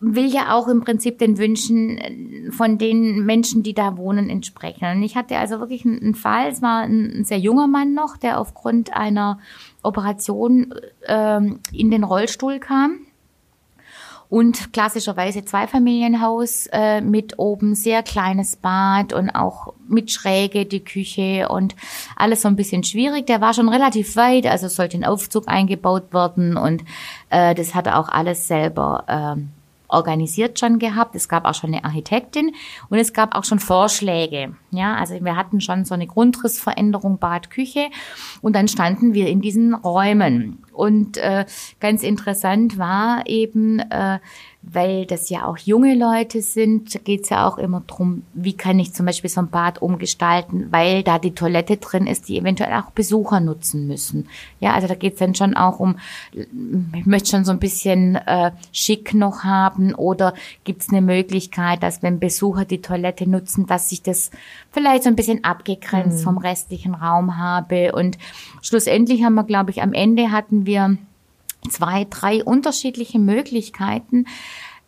will 0.02 0.26
ja 0.26 0.52
auch 0.52 0.66
im 0.66 0.82
Prinzip 0.82 1.18
den 1.18 1.38
Wünschen 1.38 1.97
äh, 1.97 2.50
von 2.50 2.76
den 2.76 3.25
Menschen, 3.25 3.62
die 3.62 3.73
da 3.73 3.97
wohnen, 3.97 4.28
entsprechen. 4.28 4.85
Und 4.97 5.02
ich 5.02 5.16
hatte 5.16 5.38
also 5.38 5.61
wirklich 5.61 5.87
einen 5.87 6.14
Fall, 6.14 6.49
es 6.49 6.61
war 6.61 6.82
ein 6.82 7.25
sehr 7.25 7.38
junger 7.38 7.68
Mann 7.68 7.94
noch, 7.94 8.16
der 8.16 8.38
aufgrund 8.38 8.94
einer 8.94 9.38
Operation 9.82 10.75
ähm, 11.06 11.61
in 11.73 11.90
den 11.90 12.04
Rollstuhl 12.04 12.59
kam. 12.59 12.99
Und 14.28 14.73
klassischerweise 14.73 15.44
Zweifamilienhaus 15.44 16.66
äh, 16.73 17.02
mit 17.02 17.38
oben 17.38 17.75
sehr 17.75 18.02
kleines 18.02 18.56
Bad 18.56 19.12
und 19.12 19.28
auch 19.28 19.75
mit 19.87 20.11
Schräge 20.11 20.64
die 20.64 20.82
Küche 20.82 21.49
und 21.50 21.76
alles 22.16 22.40
so 22.40 22.49
ein 22.49 22.56
bisschen 22.56 22.82
schwierig. 22.82 23.26
Der 23.26 23.42
war 23.42 23.52
schon 23.52 23.68
relativ 23.68 24.16
weit, 24.16 24.47
also 24.47 24.68
sollte 24.68 24.97
ein 24.97 25.04
Aufzug 25.04 25.49
eingebaut 25.49 26.14
werden 26.14 26.56
und 26.56 26.82
äh, 27.28 27.54
das 27.54 27.75
hat 27.75 27.87
er 27.87 27.99
auch 27.99 28.09
alles 28.09 28.49
selber 28.49 29.04
äh, 29.37 29.62
organisiert 29.92 30.58
schon 30.58 30.78
gehabt. 30.78 31.14
Es 31.14 31.28
gab 31.28 31.44
auch 31.44 31.54
schon 31.54 31.72
eine 31.72 31.84
Architektin 31.84 32.54
und 32.88 32.99
es 32.99 33.12
gab 33.12 33.34
auch 33.37 33.44
schon 33.44 33.58
Vorschläge. 33.58 34.54
Ja, 34.70 34.96
also 34.96 35.14
wir 35.22 35.37
hatten 35.37 35.61
schon 35.61 35.84
so 35.84 35.94
eine 35.94 36.06
Grundrissveränderung 36.06 37.18
Bad, 37.18 37.50
Küche 37.50 37.88
und 38.40 38.56
dann 38.56 38.68
standen 38.68 39.14
wir 39.14 39.28
in 39.28 39.40
diesen 39.40 39.75
Räumen. 39.75 40.64
Und 40.72 41.18
äh, 41.18 41.44
ganz 41.80 42.02
interessant 42.02 42.78
war 42.78 43.25
eben, 43.26 43.78
äh, 43.78 44.18
weil 44.62 45.07
das 45.07 45.28
ja 45.28 45.45
auch 45.47 45.59
junge 45.59 45.95
Leute 45.97 46.40
sind, 46.40 47.04
geht 47.04 47.25
es 47.25 47.31
ja 47.31 47.49
auch 47.49 47.59
immer 47.59 47.83
drum, 47.87 48.23
wie 48.33 48.52
kann 48.52 48.78
ich 48.78 48.92
zum 48.92 49.07
Beispiel 49.07 49.28
so 49.28 49.40
ein 49.40 49.50
Bad 49.50 49.83
umgestalten, 49.83 50.69
weil 50.71 51.02
da 51.02 51.19
die 51.19 51.35
Toilette 51.35 51.78
drin 51.78 52.07
ist, 52.07 52.28
die 52.28 52.38
eventuell 52.38 52.73
auch 52.75 52.92
Besucher 52.92 53.40
nutzen 53.40 53.88
müssen. 53.88 54.28
Ja, 54.61 54.73
also 54.73 54.87
da 54.87 54.95
geht 54.95 55.14
es 55.14 55.19
dann 55.19 55.35
schon 55.35 55.57
auch 55.57 55.81
um, 55.81 55.97
ich 56.33 57.07
möchte 57.07 57.31
schon 57.31 57.45
so 57.45 57.50
ein 57.50 57.59
bisschen 57.59 58.14
äh, 58.14 58.52
schick 58.71 59.14
noch 59.14 59.42
haben 59.42 59.95
oder 59.95 60.33
gibt 60.62 60.83
es 60.83 60.90
eine 60.90 61.02
Möglichkeit, 61.02 61.83
dass 61.83 62.02
wenn 62.04 62.21
Besucher 62.21 62.64
die 62.64 62.81
Toilette 62.81 63.28
nutzen, 63.28 63.66
dass 63.66 63.90
ich 63.90 64.02
das 64.02 64.31
vielleicht 64.71 65.02
so 65.02 65.09
ein 65.09 65.16
bisschen 65.16 65.42
abgegrenzt 65.42 66.21
mhm. 66.21 66.25
vom 66.25 66.38
restlichen 66.38 66.95
Raum 66.95 67.37
habe. 67.37 67.92
Und 67.92 68.16
schlussendlich 68.62 69.25
haben 69.25 69.35
wir, 69.35 69.45
glaube 69.45 69.73
ich, 69.73 69.83
am 69.83 69.92
Ende 69.92 70.31
hatten 70.31 70.66
wir 70.66 70.99
zwei, 71.71 72.07
drei 72.09 72.45
unterschiedliche 72.45 73.19
Möglichkeiten, 73.19 74.26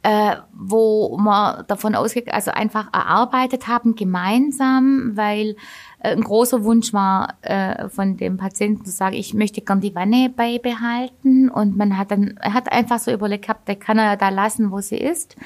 äh, 0.02 0.36
wo 0.52 1.16
wir 1.16 1.64
davon 1.66 1.94
ausgeht, 1.94 2.32
also 2.32 2.50
einfach 2.50 2.92
erarbeitet 2.92 3.68
haben 3.68 3.94
gemeinsam, 3.94 5.12
weil 5.14 5.56
äh, 6.00 6.12
ein 6.12 6.20
großer 6.20 6.62
Wunsch 6.62 6.92
war 6.92 7.38
äh, 7.40 7.88
von 7.88 8.18
dem 8.18 8.36
Patienten 8.36 8.84
zu 8.84 8.90
sagen, 8.90 9.16
ich 9.16 9.32
möchte 9.32 9.62
gern 9.62 9.80
die 9.80 9.94
Wanne 9.94 10.28
beibehalten 10.28 11.48
und 11.48 11.78
man 11.78 11.96
hat 11.96 12.10
dann, 12.10 12.38
hat 12.42 12.70
einfach 12.70 12.98
so 12.98 13.12
überlegt 13.12 13.46
gehabt, 13.46 13.66
der 13.66 13.76
kann 13.76 13.98
er 13.98 14.18
da 14.18 14.28
lassen, 14.28 14.70
wo 14.70 14.80
sie 14.80 14.98
ist. 14.98 15.36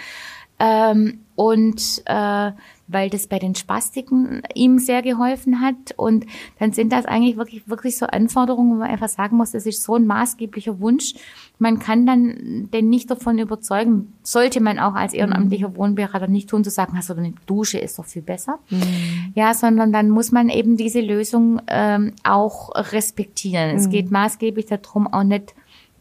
Ähm, 0.58 1.20
und 1.36 2.02
äh, 2.06 2.50
weil 2.88 3.10
das 3.10 3.26
bei 3.26 3.38
den 3.38 3.54
Spastiken 3.54 4.42
ihm 4.54 4.78
sehr 4.78 5.02
geholfen 5.02 5.60
hat. 5.60 5.94
Und 5.96 6.26
dann 6.58 6.72
sind 6.72 6.92
das 6.92 7.04
eigentlich 7.04 7.36
wirklich, 7.36 7.68
wirklich 7.68 7.96
so 7.96 8.06
Anforderungen, 8.06 8.72
wo 8.72 8.74
man 8.76 8.90
einfach 8.90 9.08
sagen 9.08 9.36
muss, 9.36 9.52
das 9.52 9.66
ist 9.66 9.82
so 9.82 9.94
ein 9.94 10.06
maßgeblicher 10.06 10.80
Wunsch. 10.80 11.14
Man 11.58 11.78
kann 11.78 12.06
dann 12.06 12.68
den 12.72 12.88
nicht 12.88 13.10
davon 13.10 13.38
überzeugen, 13.38 14.14
sollte 14.22 14.60
man 14.60 14.78
auch 14.78 14.94
als 14.94 15.12
ehrenamtlicher 15.12 15.76
Wohnberater 15.76 16.28
nicht 16.28 16.48
tun, 16.48 16.64
zu 16.64 16.70
sagen, 16.70 16.96
hast 16.96 17.10
du 17.10 17.14
eine 17.14 17.34
Dusche, 17.46 17.78
ist 17.78 17.98
doch 17.98 18.06
viel 18.06 18.22
besser. 18.22 18.58
Mhm. 18.70 19.32
Ja, 19.34 19.54
sondern 19.54 19.92
dann 19.92 20.08
muss 20.08 20.32
man 20.32 20.48
eben 20.48 20.76
diese 20.76 21.00
Lösung 21.00 21.60
ähm, 21.66 22.12
auch 22.24 22.70
respektieren. 22.74 23.72
Mhm. 23.72 23.76
Es 23.76 23.90
geht 23.90 24.10
maßgeblich 24.10 24.66
darum, 24.66 25.12
auch 25.12 25.24
nicht 25.24 25.54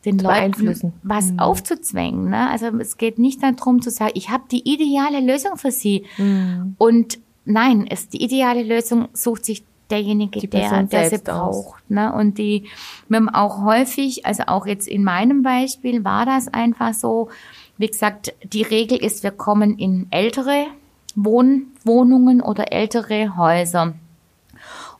den 0.07 0.19
Leuten 0.19 0.93
was 1.03 1.31
mhm. 1.31 1.39
aufzuzwängen. 1.39 2.29
Ne? 2.29 2.49
Also 2.49 2.67
es 2.79 2.97
geht 2.97 3.19
nicht 3.19 3.43
darum 3.43 3.81
zu 3.81 3.91
sagen, 3.91 4.11
ich 4.15 4.29
habe 4.29 4.45
die 4.49 4.61
ideale 4.71 5.19
Lösung 5.19 5.57
für 5.57 5.71
sie. 5.71 6.05
Mhm. 6.17 6.75
Und 6.77 7.19
nein, 7.45 7.85
es, 7.89 8.09
die 8.09 8.23
ideale 8.23 8.63
Lösung 8.63 9.09
sucht 9.13 9.45
sich 9.45 9.63
derjenige, 9.89 10.39
die 10.39 10.47
der, 10.47 10.83
der 10.83 11.09
sie 11.09 11.17
braucht. 11.17 11.89
Ne? 11.89 12.13
Und 12.13 12.37
die, 12.37 12.67
wir 13.07 13.17
haben 13.17 13.29
auch 13.29 13.63
häufig, 13.63 14.25
also 14.25 14.43
auch 14.47 14.65
jetzt 14.65 14.87
in 14.87 15.03
meinem 15.03 15.43
Beispiel 15.43 16.03
war 16.03 16.25
das 16.25 16.47
einfach 16.47 16.93
so, 16.93 17.29
wie 17.77 17.87
gesagt, 17.87 18.33
die 18.43 18.63
Regel 18.63 18.97
ist, 18.97 19.23
wir 19.23 19.31
kommen 19.31 19.77
in 19.77 20.07
ältere 20.09 20.67
Wohn 21.15 21.67
Wohnungen 21.83 22.41
oder 22.41 22.71
ältere 22.71 23.37
Häuser. 23.37 23.93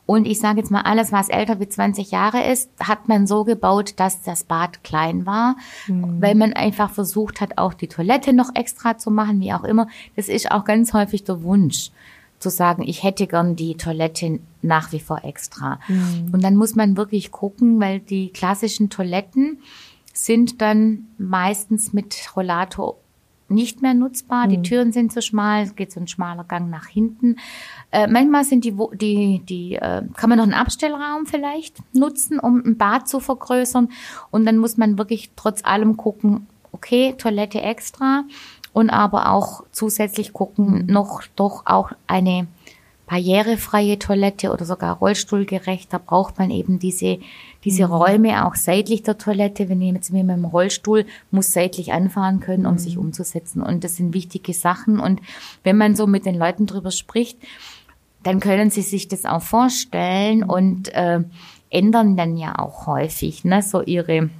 Und 0.08 0.26
ich 0.26 0.40
sage 0.40 0.60
jetzt 0.60 0.70
mal, 0.70 0.80
alles, 0.80 1.12
was 1.12 1.28
älter 1.28 1.60
wie 1.60 1.68
20 1.68 2.10
Jahre 2.12 2.50
ist, 2.50 2.70
hat 2.80 3.08
man 3.08 3.26
so 3.26 3.44
gebaut, 3.44 3.92
dass 3.96 4.22
das 4.22 4.42
Bad 4.42 4.82
klein 4.82 5.26
war, 5.26 5.56
mhm. 5.86 6.22
weil 6.22 6.34
man 6.34 6.54
einfach 6.54 6.90
versucht 6.90 7.42
hat, 7.42 7.58
auch 7.58 7.74
die 7.74 7.88
Toilette 7.88 8.32
noch 8.32 8.54
extra 8.54 8.96
zu 8.96 9.10
machen, 9.10 9.38
wie 9.42 9.52
auch 9.52 9.64
immer. 9.64 9.86
Das 10.16 10.30
ist 10.30 10.50
auch 10.50 10.64
ganz 10.64 10.94
häufig 10.94 11.24
der 11.24 11.42
Wunsch 11.42 11.90
zu 12.38 12.48
sagen, 12.48 12.84
ich 12.84 13.02
hätte 13.02 13.26
gern 13.26 13.54
die 13.54 13.76
Toilette 13.76 14.40
nach 14.62 14.92
wie 14.92 15.00
vor 15.00 15.24
extra. 15.24 15.78
Mhm. 15.88 16.30
Und 16.32 16.42
dann 16.42 16.56
muss 16.56 16.74
man 16.74 16.96
wirklich 16.96 17.30
gucken, 17.30 17.78
weil 17.78 18.00
die 18.00 18.30
klassischen 18.30 18.88
Toiletten 18.88 19.58
sind 20.14 20.62
dann 20.62 21.08
meistens 21.18 21.92
mit 21.92 22.34
Rollator 22.34 22.96
nicht 23.48 23.82
mehr 23.82 23.94
nutzbar. 23.94 24.46
Mhm. 24.46 24.50
Die 24.50 24.62
Türen 24.62 24.92
sind 24.92 25.12
zu 25.12 25.22
schmal, 25.22 25.62
es 25.62 25.76
geht 25.76 25.92
so 25.92 26.00
ein 26.00 26.08
schmaler 26.08 26.44
Gang 26.44 26.70
nach 26.70 26.86
hinten. 26.86 27.36
Äh, 27.90 28.06
manchmal 28.06 28.44
sind 28.44 28.64
die, 28.64 28.76
die, 28.94 29.42
die 29.48 29.74
äh, 29.76 30.02
kann 30.16 30.28
man 30.28 30.38
noch 30.38 30.44
einen 30.44 30.54
Abstellraum 30.54 31.26
vielleicht 31.26 31.76
nutzen, 31.94 32.38
um 32.38 32.62
ein 32.64 32.76
Bad 32.76 33.08
zu 33.08 33.20
vergrößern. 33.20 33.90
Und 34.30 34.44
dann 34.44 34.58
muss 34.58 34.76
man 34.76 34.98
wirklich 34.98 35.30
trotz 35.36 35.64
allem 35.64 35.96
gucken, 35.96 36.46
okay, 36.72 37.14
Toilette 37.16 37.60
extra 37.60 38.24
und 38.72 38.90
aber 38.90 39.32
auch 39.32 39.64
zusätzlich 39.72 40.32
gucken, 40.32 40.86
noch 40.86 41.22
doch 41.34 41.64
auch 41.66 41.92
eine 42.06 42.46
barrierefreie 43.08 43.98
Toilette 43.98 44.52
oder 44.52 44.64
sogar 44.64 44.98
rollstuhlgerecht. 44.98 45.92
Da 45.92 45.98
braucht 45.98 46.38
man 46.38 46.50
eben 46.50 46.78
diese, 46.78 47.18
diese 47.64 47.86
mhm. 47.86 47.94
Räume 47.94 48.46
auch 48.46 48.54
seitlich 48.54 49.02
der 49.02 49.18
Toilette. 49.18 49.68
Wenn 49.68 49.80
jemand 49.80 50.10
mit 50.10 50.28
dem 50.28 50.44
Rollstuhl 50.44 51.06
muss 51.30 51.52
seitlich 51.52 51.92
anfahren 51.92 52.40
können, 52.40 52.66
um 52.66 52.74
mhm. 52.74 52.78
sich 52.78 52.98
umzusetzen. 52.98 53.62
Und 53.62 53.82
das 53.82 53.96
sind 53.96 54.14
wichtige 54.14 54.52
Sachen. 54.52 55.00
Und 55.00 55.20
wenn 55.64 55.76
man 55.76 55.96
so 55.96 56.06
mit 56.06 56.26
den 56.26 56.36
Leuten 56.36 56.66
drüber 56.66 56.90
spricht, 56.90 57.38
dann 58.22 58.40
können 58.40 58.70
sie 58.70 58.82
sich 58.82 59.08
das 59.08 59.24
auch 59.24 59.42
vorstellen 59.42 60.38
mhm. 60.40 60.50
und 60.50 60.94
äh, 60.94 61.20
ändern 61.70 62.16
dann 62.16 62.36
ja 62.36 62.58
auch 62.58 62.86
häufig 62.86 63.44
ne, 63.44 63.62
so 63.62 63.82
ihre 63.82 64.30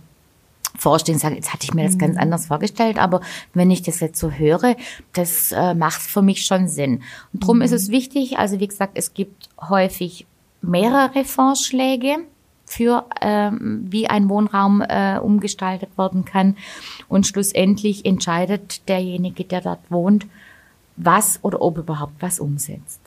vorstellen, 0.78 1.18
sagen, 1.18 1.35
jetzt 1.35 1.52
hatte 1.52 1.64
ich 1.64 1.75
mir 1.75 1.85
das 1.85 1.99
ganz 1.99 2.14
mhm. 2.14 2.23
anders 2.23 2.47
vorgestellt, 2.47 2.99
aber 2.99 3.20
wenn 3.52 3.70
ich 3.70 3.82
das 3.82 4.00
jetzt 4.00 4.18
so 4.18 4.30
höre, 4.30 4.76
das 5.12 5.52
äh, 5.52 5.75
macht 5.75 6.00
für 6.00 6.23
mich 6.23 6.47
schon 6.47 6.68
Sinn. 6.68 7.02
Und 7.32 7.42
darum 7.42 7.56
mhm. 7.56 7.62
ist 7.62 7.73
es 7.73 7.90
wichtig, 7.90 8.38
also 8.38 8.61
wie 8.61 8.68
gesagt, 8.68 8.92
es 8.94 9.12
gibt 9.12 9.49
häufig 9.61 10.26
mehrere 10.62 11.25
Vorschläge 11.25 12.18
für 12.64 13.06
ähm, 13.20 13.87
wie 13.88 14.08
ein 14.08 14.28
Wohnraum 14.28 14.82
äh, 14.82 15.18
umgestaltet 15.18 15.97
werden 15.97 16.25
kann 16.25 16.56
und 17.08 17.26
schlussendlich 17.26 18.04
entscheidet 18.04 18.88
derjenige, 18.88 19.44
der 19.44 19.62
dort 19.62 19.90
wohnt, 19.90 20.26
was 20.97 21.38
oder 21.42 21.62
ob 21.62 21.78
überhaupt 21.78 22.14
was 22.20 22.40
umsetzt. 22.40 23.00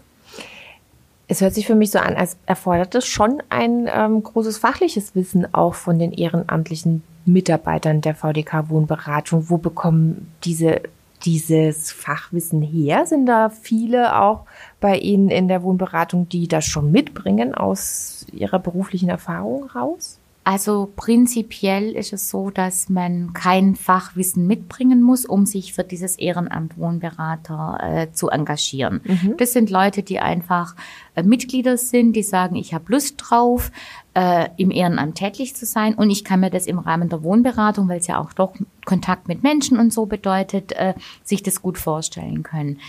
Es 1.31 1.39
hört 1.39 1.53
sich 1.53 1.65
für 1.65 1.75
mich 1.75 1.91
so 1.91 1.99
an, 1.99 2.15
als 2.15 2.35
erfordert 2.45 2.93
es 2.93 3.07
schon 3.07 3.41
ein 3.47 3.89
ähm, 3.89 4.21
großes 4.21 4.57
fachliches 4.57 5.15
Wissen 5.15 5.47
auch 5.53 5.75
von 5.75 5.97
den 5.97 6.11
ehrenamtlichen 6.11 7.03
Mitarbeitern 7.23 8.01
der 8.01 8.15
VDK 8.15 8.67
Wohnberatung. 8.67 9.49
Wo 9.49 9.57
bekommen 9.57 10.29
diese 10.43 10.81
dieses 11.23 11.89
Fachwissen 11.89 12.61
her? 12.61 13.05
Sind 13.05 13.27
da 13.27 13.47
viele 13.47 14.19
auch 14.19 14.43
bei 14.81 14.97
Ihnen 14.97 15.29
in 15.29 15.47
der 15.47 15.63
Wohnberatung, 15.63 16.27
die 16.27 16.49
das 16.49 16.65
schon 16.65 16.91
mitbringen 16.91 17.55
aus 17.55 18.25
ihrer 18.33 18.59
beruflichen 18.59 19.07
Erfahrung 19.07 19.69
raus? 19.69 20.19
Also 20.43 20.91
prinzipiell 20.95 21.91
ist 21.91 22.13
es 22.13 22.31
so, 22.31 22.49
dass 22.49 22.89
man 22.89 23.31
kein 23.33 23.75
Fachwissen 23.75 24.47
mitbringen 24.47 25.03
muss, 25.03 25.23
um 25.23 25.45
sich 25.45 25.73
für 25.73 25.83
dieses 25.83 26.15
Ehrenamt 26.15 26.79
Wohnberater 26.79 27.77
äh, 27.81 28.11
zu 28.11 28.29
engagieren. 28.29 29.01
Mhm. 29.03 29.35
Das 29.37 29.53
sind 29.53 29.69
Leute, 29.69 30.01
die 30.01 30.19
einfach 30.19 30.75
äh, 31.13 31.21
Mitglieder 31.21 31.77
sind, 31.77 32.13
die 32.13 32.23
sagen, 32.23 32.55
ich 32.55 32.73
habe 32.73 32.85
Lust 32.87 33.17
drauf, 33.19 33.71
äh, 34.15 34.49
im 34.57 34.71
Ehrenamt 34.71 35.15
tätig 35.15 35.55
zu 35.55 35.67
sein 35.67 35.93
und 35.93 36.09
ich 36.09 36.23
kann 36.23 36.39
mir 36.39 36.49
das 36.49 36.65
im 36.65 36.79
Rahmen 36.79 37.07
der 37.07 37.21
Wohnberatung, 37.21 37.87
weil 37.87 37.99
es 37.99 38.07
ja 38.07 38.19
auch 38.19 38.33
doch 38.33 38.55
Kontakt 38.83 39.27
mit 39.27 39.43
Menschen 39.43 39.77
und 39.77 39.93
so 39.93 40.07
bedeutet, 40.07 40.71
äh, 40.71 40.95
sich 41.23 41.43
das 41.43 41.61
gut 41.61 41.77
vorstellen 41.77 42.41
können. 42.41 42.79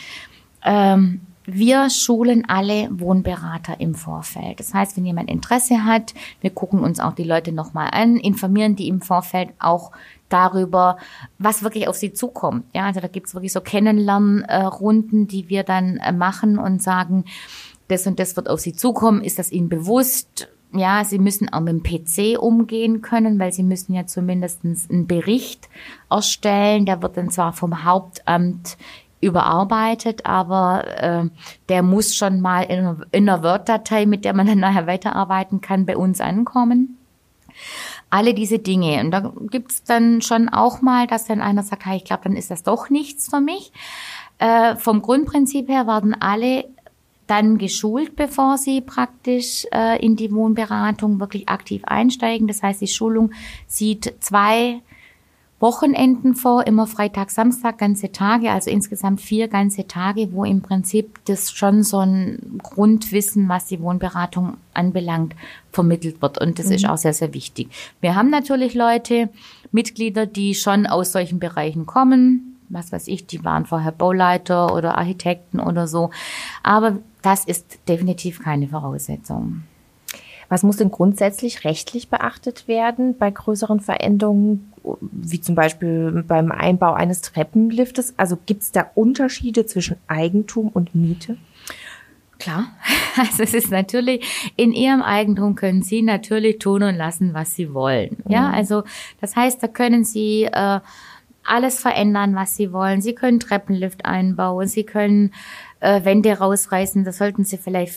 Ähm, 0.64 1.20
wir 1.44 1.90
schulen 1.90 2.44
alle 2.48 2.88
Wohnberater 2.92 3.80
im 3.80 3.94
Vorfeld. 3.94 4.60
Das 4.60 4.74
heißt, 4.74 4.96
wenn 4.96 5.04
jemand 5.04 5.30
Interesse 5.30 5.84
hat, 5.84 6.14
wir 6.40 6.50
gucken 6.50 6.80
uns 6.80 7.00
auch 7.00 7.14
die 7.14 7.24
Leute 7.24 7.52
nochmal 7.52 7.90
an, 7.92 8.16
informieren 8.16 8.76
die 8.76 8.88
im 8.88 9.00
Vorfeld 9.00 9.50
auch 9.58 9.92
darüber, 10.28 10.96
was 11.38 11.62
wirklich 11.62 11.88
auf 11.88 11.96
sie 11.96 12.12
zukommt. 12.12 12.64
Ja, 12.74 12.86
also 12.86 13.00
da 13.00 13.08
gibt's 13.08 13.34
wirklich 13.34 13.52
so 13.52 13.60
Kennenlernrunden, 13.60 15.26
die 15.26 15.48
wir 15.48 15.62
dann 15.62 15.98
äh, 15.98 16.12
machen 16.12 16.58
und 16.58 16.82
sagen, 16.82 17.24
das 17.88 18.06
und 18.06 18.18
das 18.18 18.36
wird 18.36 18.48
auf 18.48 18.60
sie 18.60 18.72
zukommen. 18.72 19.22
Ist 19.22 19.38
das 19.38 19.52
ihnen 19.52 19.68
bewusst? 19.68 20.48
Ja, 20.74 21.04
sie 21.04 21.18
müssen 21.18 21.52
auch 21.52 21.60
mit 21.60 21.74
dem 21.74 21.82
PC 21.82 22.40
umgehen 22.40 23.02
können, 23.02 23.38
weil 23.38 23.52
sie 23.52 23.62
müssen 23.62 23.92
ja 23.92 24.06
zumindest 24.06 24.60
einen 24.64 25.06
Bericht 25.06 25.68
erstellen. 26.08 26.86
Der 26.86 27.02
wird 27.02 27.18
dann 27.18 27.28
zwar 27.28 27.52
vom 27.52 27.84
Hauptamt 27.84 28.78
überarbeitet, 29.22 30.26
aber 30.26 30.84
äh, 31.00 31.28
der 31.68 31.82
muss 31.82 32.14
schon 32.14 32.40
mal 32.40 32.62
in, 32.62 33.02
in 33.12 33.28
einer 33.28 33.42
Word-Datei, 33.42 34.04
mit 34.04 34.26
der 34.26 34.34
man 34.34 34.46
dann 34.46 34.58
nachher 34.58 34.86
weiterarbeiten 34.86 35.62
kann, 35.62 35.86
bei 35.86 35.96
uns 35.96 36.20
ankommen. 36.20 36.98
Alle 38.10 38.34
diese 38.34 38.58
Dinge. 38.58 39.00
Und 39.00 39.12
da 39.12 39.32
gibt's 39.50 39.84
dann 39.84 40.20
schon 40.20 40.48
auch 40.48 40.82
mal, 40.82 41.06
dass 41.06 41.26
dann 41.26 41.40
einer 41.40 41.62
sagt, 41.62 41.86
hey, 41.86 41.96
ich 41.96 42.04
glaube, 42.04 42.24
dann 42.24 42.36
ist 42.36 42.50
das 42.50 42.62
doch 42.62 42.90
nichts 42.90 43.30
für 43.30 43.40
mich. 43.40 43.72
Äh, 44.38 44.76
vom 44.76 45.00
Grundprinzip 45.00 45.68
her 45.68 45.86
werden 45.86 46.20
alle 46.20 46.64
dann 47.28 47.58
geschult, 47.58 48.16
bevor 48.16 48.58
sie 48.58 48.80
praktisch 48.80 49.66
äh, 49.72 50.04
in 50.04 50.16
die 50.16 50.32
Wohnberatung 50.32 51.20
wirklich 51.20 51.48
aktiv 51.48 51.82
einsteigen. 51.84 52.48
Das 52.48 52.62
heißt, 52.62 52.80
die 52.80 52.88
Schulung 52.88 53.32
sieht 53.68 54.14
zwei 54.20 54.82
Wochenenden 55.62 56.34
vor, 56.34 56.66
immer 56.66 56.88
Freitag, 56.88 57.30
Samstag, 57.30 57.78
ganze 57.78 58.10
Tage, 58.10 58.50
also 58.50 58.68
insgesamt 58.68 59.20
vier 59.20 59.46
ganze 59.46 59.86
Tage, 59.86 60.32
wo 60.32 60.44
im 60.44 60.60
Prinzip 60.60 61.24
das 61.26 61.52
schon 61.52 61.84
so 61.84 62.00
ein 62.00 62.58
Grundwissen, 62.60 63.48
was 63.48 63.66
die 63.66 63.80
Wohnberatung 63.80 64.56
anbelangt, 64.74 65.36
vermittelt 65.70 66.20
wird. 66.20 66.38
Und 66.38 66.58
das 66.58 66.66
mhm. 66.66 66.72
ist 66.72 66.88
auch 66.88 66.96
sehr, 66.96 67.14
sehr 67.14 67.32
wichtig. 67.32 67.68
Wir 68.00 68.16
haben 68.16 68.28
natürlich 68.28 68.74
Leute, 68.74 69.28
Mitglieder, 69.70 70.26
die 70.26 70.56
schon 70.56 70.86
aus 70.86 71.12
solchen 71.12 71.38
Bereichen 71.38 71.86
kommen. 71.86 72.58
Was 72.68 72.90
weiß 72.90 73.06
ich, 73.06 73.28
die 73.28 73.44
waren 73.44 73.64
vorher 73.64 73.92
Bauleiter 73.92 74.74
oder 74.74 74.98
Architekten 74.98 75.60
oder 75.60 75.86
so. 75.86 76.10
Aber 76.64 76.98
das 77.22 77.44
ist 77.44 77.78
definitiv 77.86 78.42
keine 78.42 78.66
Voraussetzung. 78.66 79.62
Was 80.52 80.64
muss 80.64 80.76
denn 80.76 80.90
grundsätzlich 80.90 81.64
rechtlich 81.64 82.10
beachtet 82.10 82.68
werden 82.68 83.16
bei 83.16 83.30
größeren 83.30 83.80
Veränderungen, 83.80 84.70
wie 85.00 85.40
zum 85.40 85.54
Beispiel 85.54 86.22
beim 86.28 86.52
Einbau 86.52 86.92
eines 86.92 87.22
Treppenliftes? 87.22 88.12
Also 88.18 88.36
gibt 88.44 88.60
es 88.60 88.70
da 88.70 88.90
Unterschiede 88.94 89.64
zwischen 89.64 89.96
Eigentum 90.08 90.68
und 90.68 90.94
Miete? 90.94 91.38
Klar, 92.38 92.66
also 93.16 93.42
es 93.42 93.54
ist 93.54 93.70
natürlich, 93.70 94.52
in 94.56 94.74
Ihrem 94.74 95.00
Eigentum 95.00 95.54
können 95.54 95.80
Sie 95.80 96.02
natürlich 96.02 96.58
tun 96.58 96.82
und 96.82 96.96
lassen, 96.96 97.32
was 97.32 97.54
Sie 97.54 97.72
wollen. 97.72 98.18
Ja, 98.28 98.48
mhm. 98.48 98.54
also 98.54 98.82
das 99.22 99.34
heißt, 99.34 99.62
da 99.62 99.68
können 99.68 100.04
Sie 100.04 100.50
äh, 100.52 100.80
alles 101.44 101.80
verändern, 101.80 102.34
was 102.34 102.56
Sie 102.56 102.74
wollen. 102.74 103.00
Sie 103.00 103.14
können 103.14 103.40
Treppenlift 103.40 104.04
einbauen, 104.04 104.68
Sie 104.68 104.84
können 104.84 105.32
äh, 105.80 106.04
Wände 106.04 106.36
rausreißen. 106.36 107.04
Das 107.04 107.16
sollten 107.16 107.44
Sie 107.44 107.56
vielleicht 107.56 107.96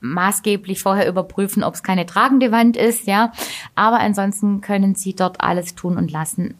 maßgeblich 0.00 0.80
vorher 0.80 1.08
überprüfen, 1.08 1.62
ob 1.62 1.74
es 1.74 1.82
keine 1.82 2.06
tragende 2.06 2.52
Wand 2.52 2.76
ist, 2.76 3.06
ja. 3.06 3.32
Aber 3.74 4.00
ansonsten 4.00 4.60
können 4.60 4.94
Sie 4.94 5.14
dort 5.14 5.40
alles 5.40 5.74
tun 5.74 5.96
und 5.96 6.10
lassen, 6.10 6.54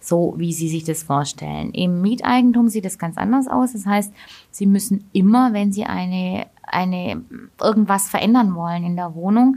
so 0.00 0.34
wie 0.36 0.52
Sie 0.52 0.68
sich 0.68 0.84
das 0.84 1.02
vorstellen. 1.02 1.72
Im 1.72 2.02
Mieteigentum 2.02 2.68
sieht 2.68 2.84
es 2.84 2.98
ganz 2.98 3.16
anders 3.16 3.48
aus. 3.48 3.72
Das 3.72 3.86
heißt, 3.86 4.12
Sie 4.50 4.66
müssen 4.66 5.08
immer, 5.12 5.52
wenn 5.52 5.72
Sie 5.72 5.84
eine, 5.84 6.46
eine, 6.62 7.22
irgendwas 7.60 8.08
verändern 8.08 8.54
wollen 8.54 8.84
in 8.84 8.96
der 8.96 9.14
Wohnung, 9.14 9.56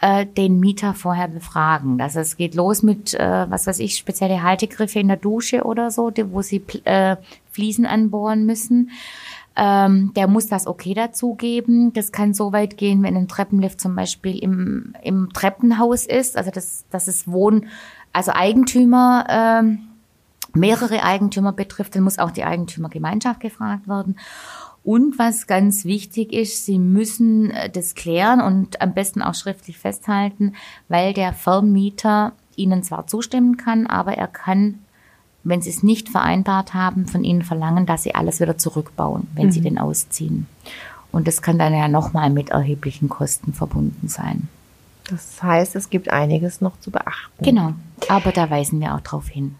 äh, 0.00 0.26
den 0.26 0.60
Mieter 0.60 0.94
vorher 0.94 1.28
befragen. 1.28 2.00
Also 2.00 2.20
es 2.20 2.36
geht 2.36 2.54
los 2.54 2.82
mit, 2.82 3.14
äh, 3.14 3.50
was 3.50 3.66
weiß 3.66 3.80
ich, 3.80 3.96
spezielle 3.96 4.42
Haltegriffe 4.42 5.00
in 5.00 5.08
der 5.08 5.16
Dusche 5.16 5.64
oder 5.64 5.90
so, 5.90 6.12
wo 6.30 6.42
Sie 6.42 6.62
äh, 6.84 7.16
Fliesen 7.50 7.86
anbohren 7.86 8.46
müssen. 8.46 8.90
Ähm, 9.60 10.12
der 10.14 10.28
muss 10.28 10.46
das 10.46 10.68
okay 10.68 10.94
dazugeben. 10.94 11.92
Das 11.92 12.12
kann 12.12 12.32
so 12.32 12.52
weit 12.52 12.76
gehen, 12.76 13.02
wenn 13.02 13.16
ein 13.16 13.26
Treppenlift 13.26 13.80
zum 13.80 13.96
Beispiel 13.96 14.38
im, 14.38 14.94
im 15.02 15.32
Treppenhaus 15.32 16.06
ist, 16.06 16.36
also 16.36 16.52
das, 16.52 16.84
das 16.90 17.08
ist 17.08 17.26
Wohn, 17.26 17.66
also 18.12 18.30
Eigentümer, 18.32 19.26
ähm, 19.28 19.80
mehrere 20.54 21.02
Eigentümer 21.02 21.52
betrifft, 21.52 21.96
dann 21.96 22.04
muss 22.04 22.20
auch 22.20 22.30
die 22.30 22.44
Eigentümergemeinschaft 22.44 23.40
gefragt 23.40 23.88
werden. 23.88 24.16
Und 24.84 25.18
was 25.18 25.48
ganz 25.48 25.84
wichtig 25.84 26.32
ist, 26.32 26.64
Sie 26.64 26.78
müssen 26.78 27.50
äh, 27.50 27.68
das 27.68 27.96
klären 27.96 28.40
und 28.40 28.80
am 28.80 28.94
besten 28.94 29.22
auch 29.22 29.34
schriftlich 29.34 29.76
festhalten, 29.76 30.54
weil 30.88 31.14
der 31.14 31.32
Vermieter 31.32 32.32
Ihnen 32.54 32.84
zwar 32.84 33.08
zustimmen 33.08 33.56
kann, 33.56 33.88
aber 33.88 34.14
er 34.14 34.28
kann 34.28 34.78
wenn 35.44 35.62
sie 35.62 35.70
es 35.70 35.82
nicht 35.82 36.08
vereinbart 36.08 36.74
haben, 36.74 37.06
von 37.06 37.24
ihnen 37.24 37.42
verlangen, 37.42 37.86
dass 37.86 38.02
sie 38.02 38.14
alles 38.14 38.40
wieder 38.40 38.58
zurückbauen, 38.58 39.28
wenn 39.34 39.46
mhm. 39.46 39.52
sie 39.52 39.60
den 39.60 39.78
ausziehen. 39.78 40.46
Und 41.10 41.26
das 41.26 41.42
kann 41.42 41.58
dann 41.58 41.72
ja 41.72 41.88
nochmal 41.88 42.30
mit 42.30 42.50
erheblichen 42.50 43.08
Kosten 43.08 43.52
verbunden 43.52 44.08
sein. 44.08 44.48
Das 45.08 45.42
heißt, 45.42 45.74
es 45.74 45.88
gibt 45.88 46.10
einiges 46.10 46.60
noch 46.60 46.78
zu 46.80 46.90
beachten. 46.90 47.42
Genau, 47.42 47.72
aber 48.08 48.30
da 48.30 48.50
weisen 48.50 48.80
wir 48.80 48.94
auch 48.94 49.00
drauf 49.00 49.28
hin. 49.28 49.54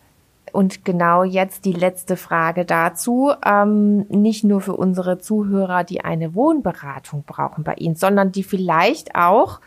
Und 0.53 0.85
genau 0.85 1.25
jetzt 1.25 1.64
die 1.64 1.73
letzte 1.73 2.17
Frage 2.17 2.64
dazu. 2.64 3.33
Ähm, 3.45 4.07
nicht 4.09 4.45
nur 4.45 4.61
für 4.61 4.75
unsere 4.75 5.19
Zuhörer, 5.19 5.85
die 5.85 6.03
eine 6.03 6.35
Wohnberatung 6.35 7.25
brauchen 7.27 7.64
bei 7.64 7.75
Ihnen, 7.75 7.97
sondern 7.97 8.33
die 8.33 8.43
vielleicht 8.43 9.14
auch 9.14 9.61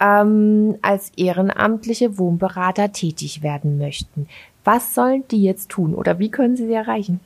ähm, 0.00 0.76
als 0.82 1.12
ehrenamtliche 1.16 2.18
Wohnberater 2.18 2.92
tätig 2.92 3.42
werden 3.42 3.78
möchten. 3.78 4.28
Was 4.64 4.94
sollen 4.94 5.24
die 5.30 5.42
jetzt 5.42 5.68
tun 5.68 5.94
oder 5.94 6.18
wie 6.18 6.30
können 6.30 6.56
sie 6.56 6.66
sie 6.66 6.72
erreichen? 6.72 7.20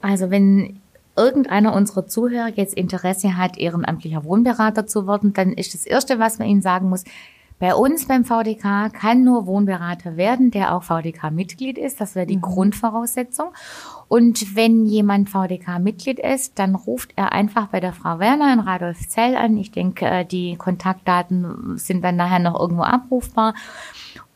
Also 0.00 0.30
wenn 0.30 0.80
irgendeiner 1.16 1.74
unserer 1.74 2.06
Zuhörer 2.06 2.48
jetzt 2.54 2.74
Interesse 2.74 3.36
hat, 3.36 3.58
ehrenamtlicher 3.58 4.24
Wohnberater 4.24 4.86
zu 4.86 5.06
werden, 5.06 5.34
dann 5.34 5.52
ist 5.52 5.74
das 5.74 5.84
Erste, 5.84 6.18
was 6.18 6.38
man 6.38 6.48
ihnen 6.48 6.62
sagen 6.62 6.88
muss, 6.88 7.04
bei 7.60 7.74
uns 7.74 8.06
beim 8.06 8.24
VDK 8.24 8.90
kann 8.90 9.22
nur 9.22 9.46
Wohnberater 9.46 10.16
werden, 10.16 10.50
der 10.50 10.74
auch 10.74 10.82
VDK-Mitglied 10.82 11.76
ist. 11.76 12.00
Das 12.00 12.14
wäre 12.14 12.26
die 12.26 12.38
mhm. 12.38 12.42
Grundvoraussetzung. 12.42 13.48
Und 14.08 14.56
wenn 14.56 14.86
jemand 14.86 15.28
VDK-Mitglied 15.28 16.18
ist, 16.18 16.58
dann 16.58 16.74
ruft 16.74 17.12
er 17.16 17.32
einfach 17.32 17.66
bei 17.66 17.78
der 17.78 17.92
Frau 17.92 18.18
Werner 18.18 18.50
in 18.54 18.60
Radolfzell 18.60 19.36
an. 19.36 19.58
Ich 19.58 19.70
denke, 19.72 20.06
äh, 20.06 20.24
die 20.24 20.56
Kontaktdaten 20.56 21.76
sind 21.76 22.02
dann 22.02 22.16
nachher 22.16 22.38
noch 22.38 22.58
irgendwo 22.58 22.82
abrufbar 22.82 23.52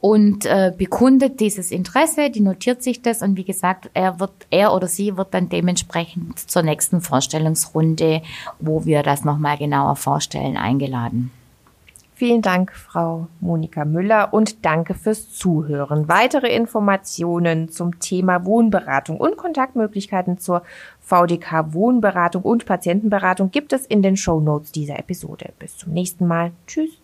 und 0.00 0.44
äh, 0.44 0.70
bekundet 0.76 1.40
dieses 1.40 1.70
Interesse, 1.70 2.28
die 2.28 2.42
notiert 2.42 2.82
sich 2.82 3.00
das 3.00 3.22
und 3.22 3.38
wie 3.38 3.44
gesagt, 3.44 3.88
er 3.94 4.20
wird, 4.20 4.32
er 4.50 4.74
oder 4.74 4.86
sie 4.86 5.16
wird 5.16 5.32
dann 5.32 5.48
dementsprechend 5.48 6.38
zur 6.38 6.60
nächsten 6.60 7.00
Vorstellungsrunde, 7.00 8.20
wo 8.60 8.84
wir 8.84 9.02
das 9.02 9.24
nochmal 9.24 9.56
genauer 9.56 9.96
vorstellen, 9.96 10.58
eingeladen. 10.58 11.30
Vielen 12.16 12.42
Dank, 12.42 12.72
Frau 12.72 13.26
Monika 13.40 13.84
Müller, 13.84 14.32
und 14.32 14.64
danke 14.64 14.94
fürs 14.94 15.30
Zuhören. 15.30 16.08
Weitere 16.08 16.54
Informationen 16.54 17.68
zum 17.68 17.98
Thema 17.98 18.44
Wohnberatung 18.44 19.18
und 19.18 19.36
Kontaktmöglichkeiten 19.36 20.38
zur 20.38 20.62
VDK 21.00 21.72
Wohnberatung 21.74 22.42
und 22.42 22.66
Patientenberatung 22.66 23.50
gibt 23.50 23.72
es 23.72 23.84
in 23.84 24.00
den 24.02 24.16
Show 24.16 24.40
Notes 24.40 24.70
dieser 24.70 24.98
Episode. 24.98 25.52
Bis 25.58 25.76
zum 25.76 25.92
nächsten 25.92 26.26
Mal. 26.28 26.52
Tschüss. 26.68 27.03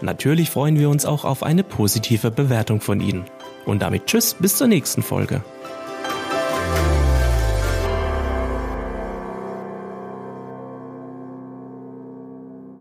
Natürlich 0.00 0.50
freuen 0.50 0.78
wir 0.78 0.90
uns 0.90 1.04
auch 1.04 1.24
auf 1.24 1.42
eine 1.42 1.64
positive 1.64 2.30
Bewertung 2.30 2.80
von 2.80 3.00
Ihnen. 3.00 3.24
Und 3.66 3.82
damit 3.82 4.06
tschüss, 4.06 4.34
bis 4.34 4.56
zur 4.56 4.66
nächsten 4.66 5.02
Folge. 5.02 5.42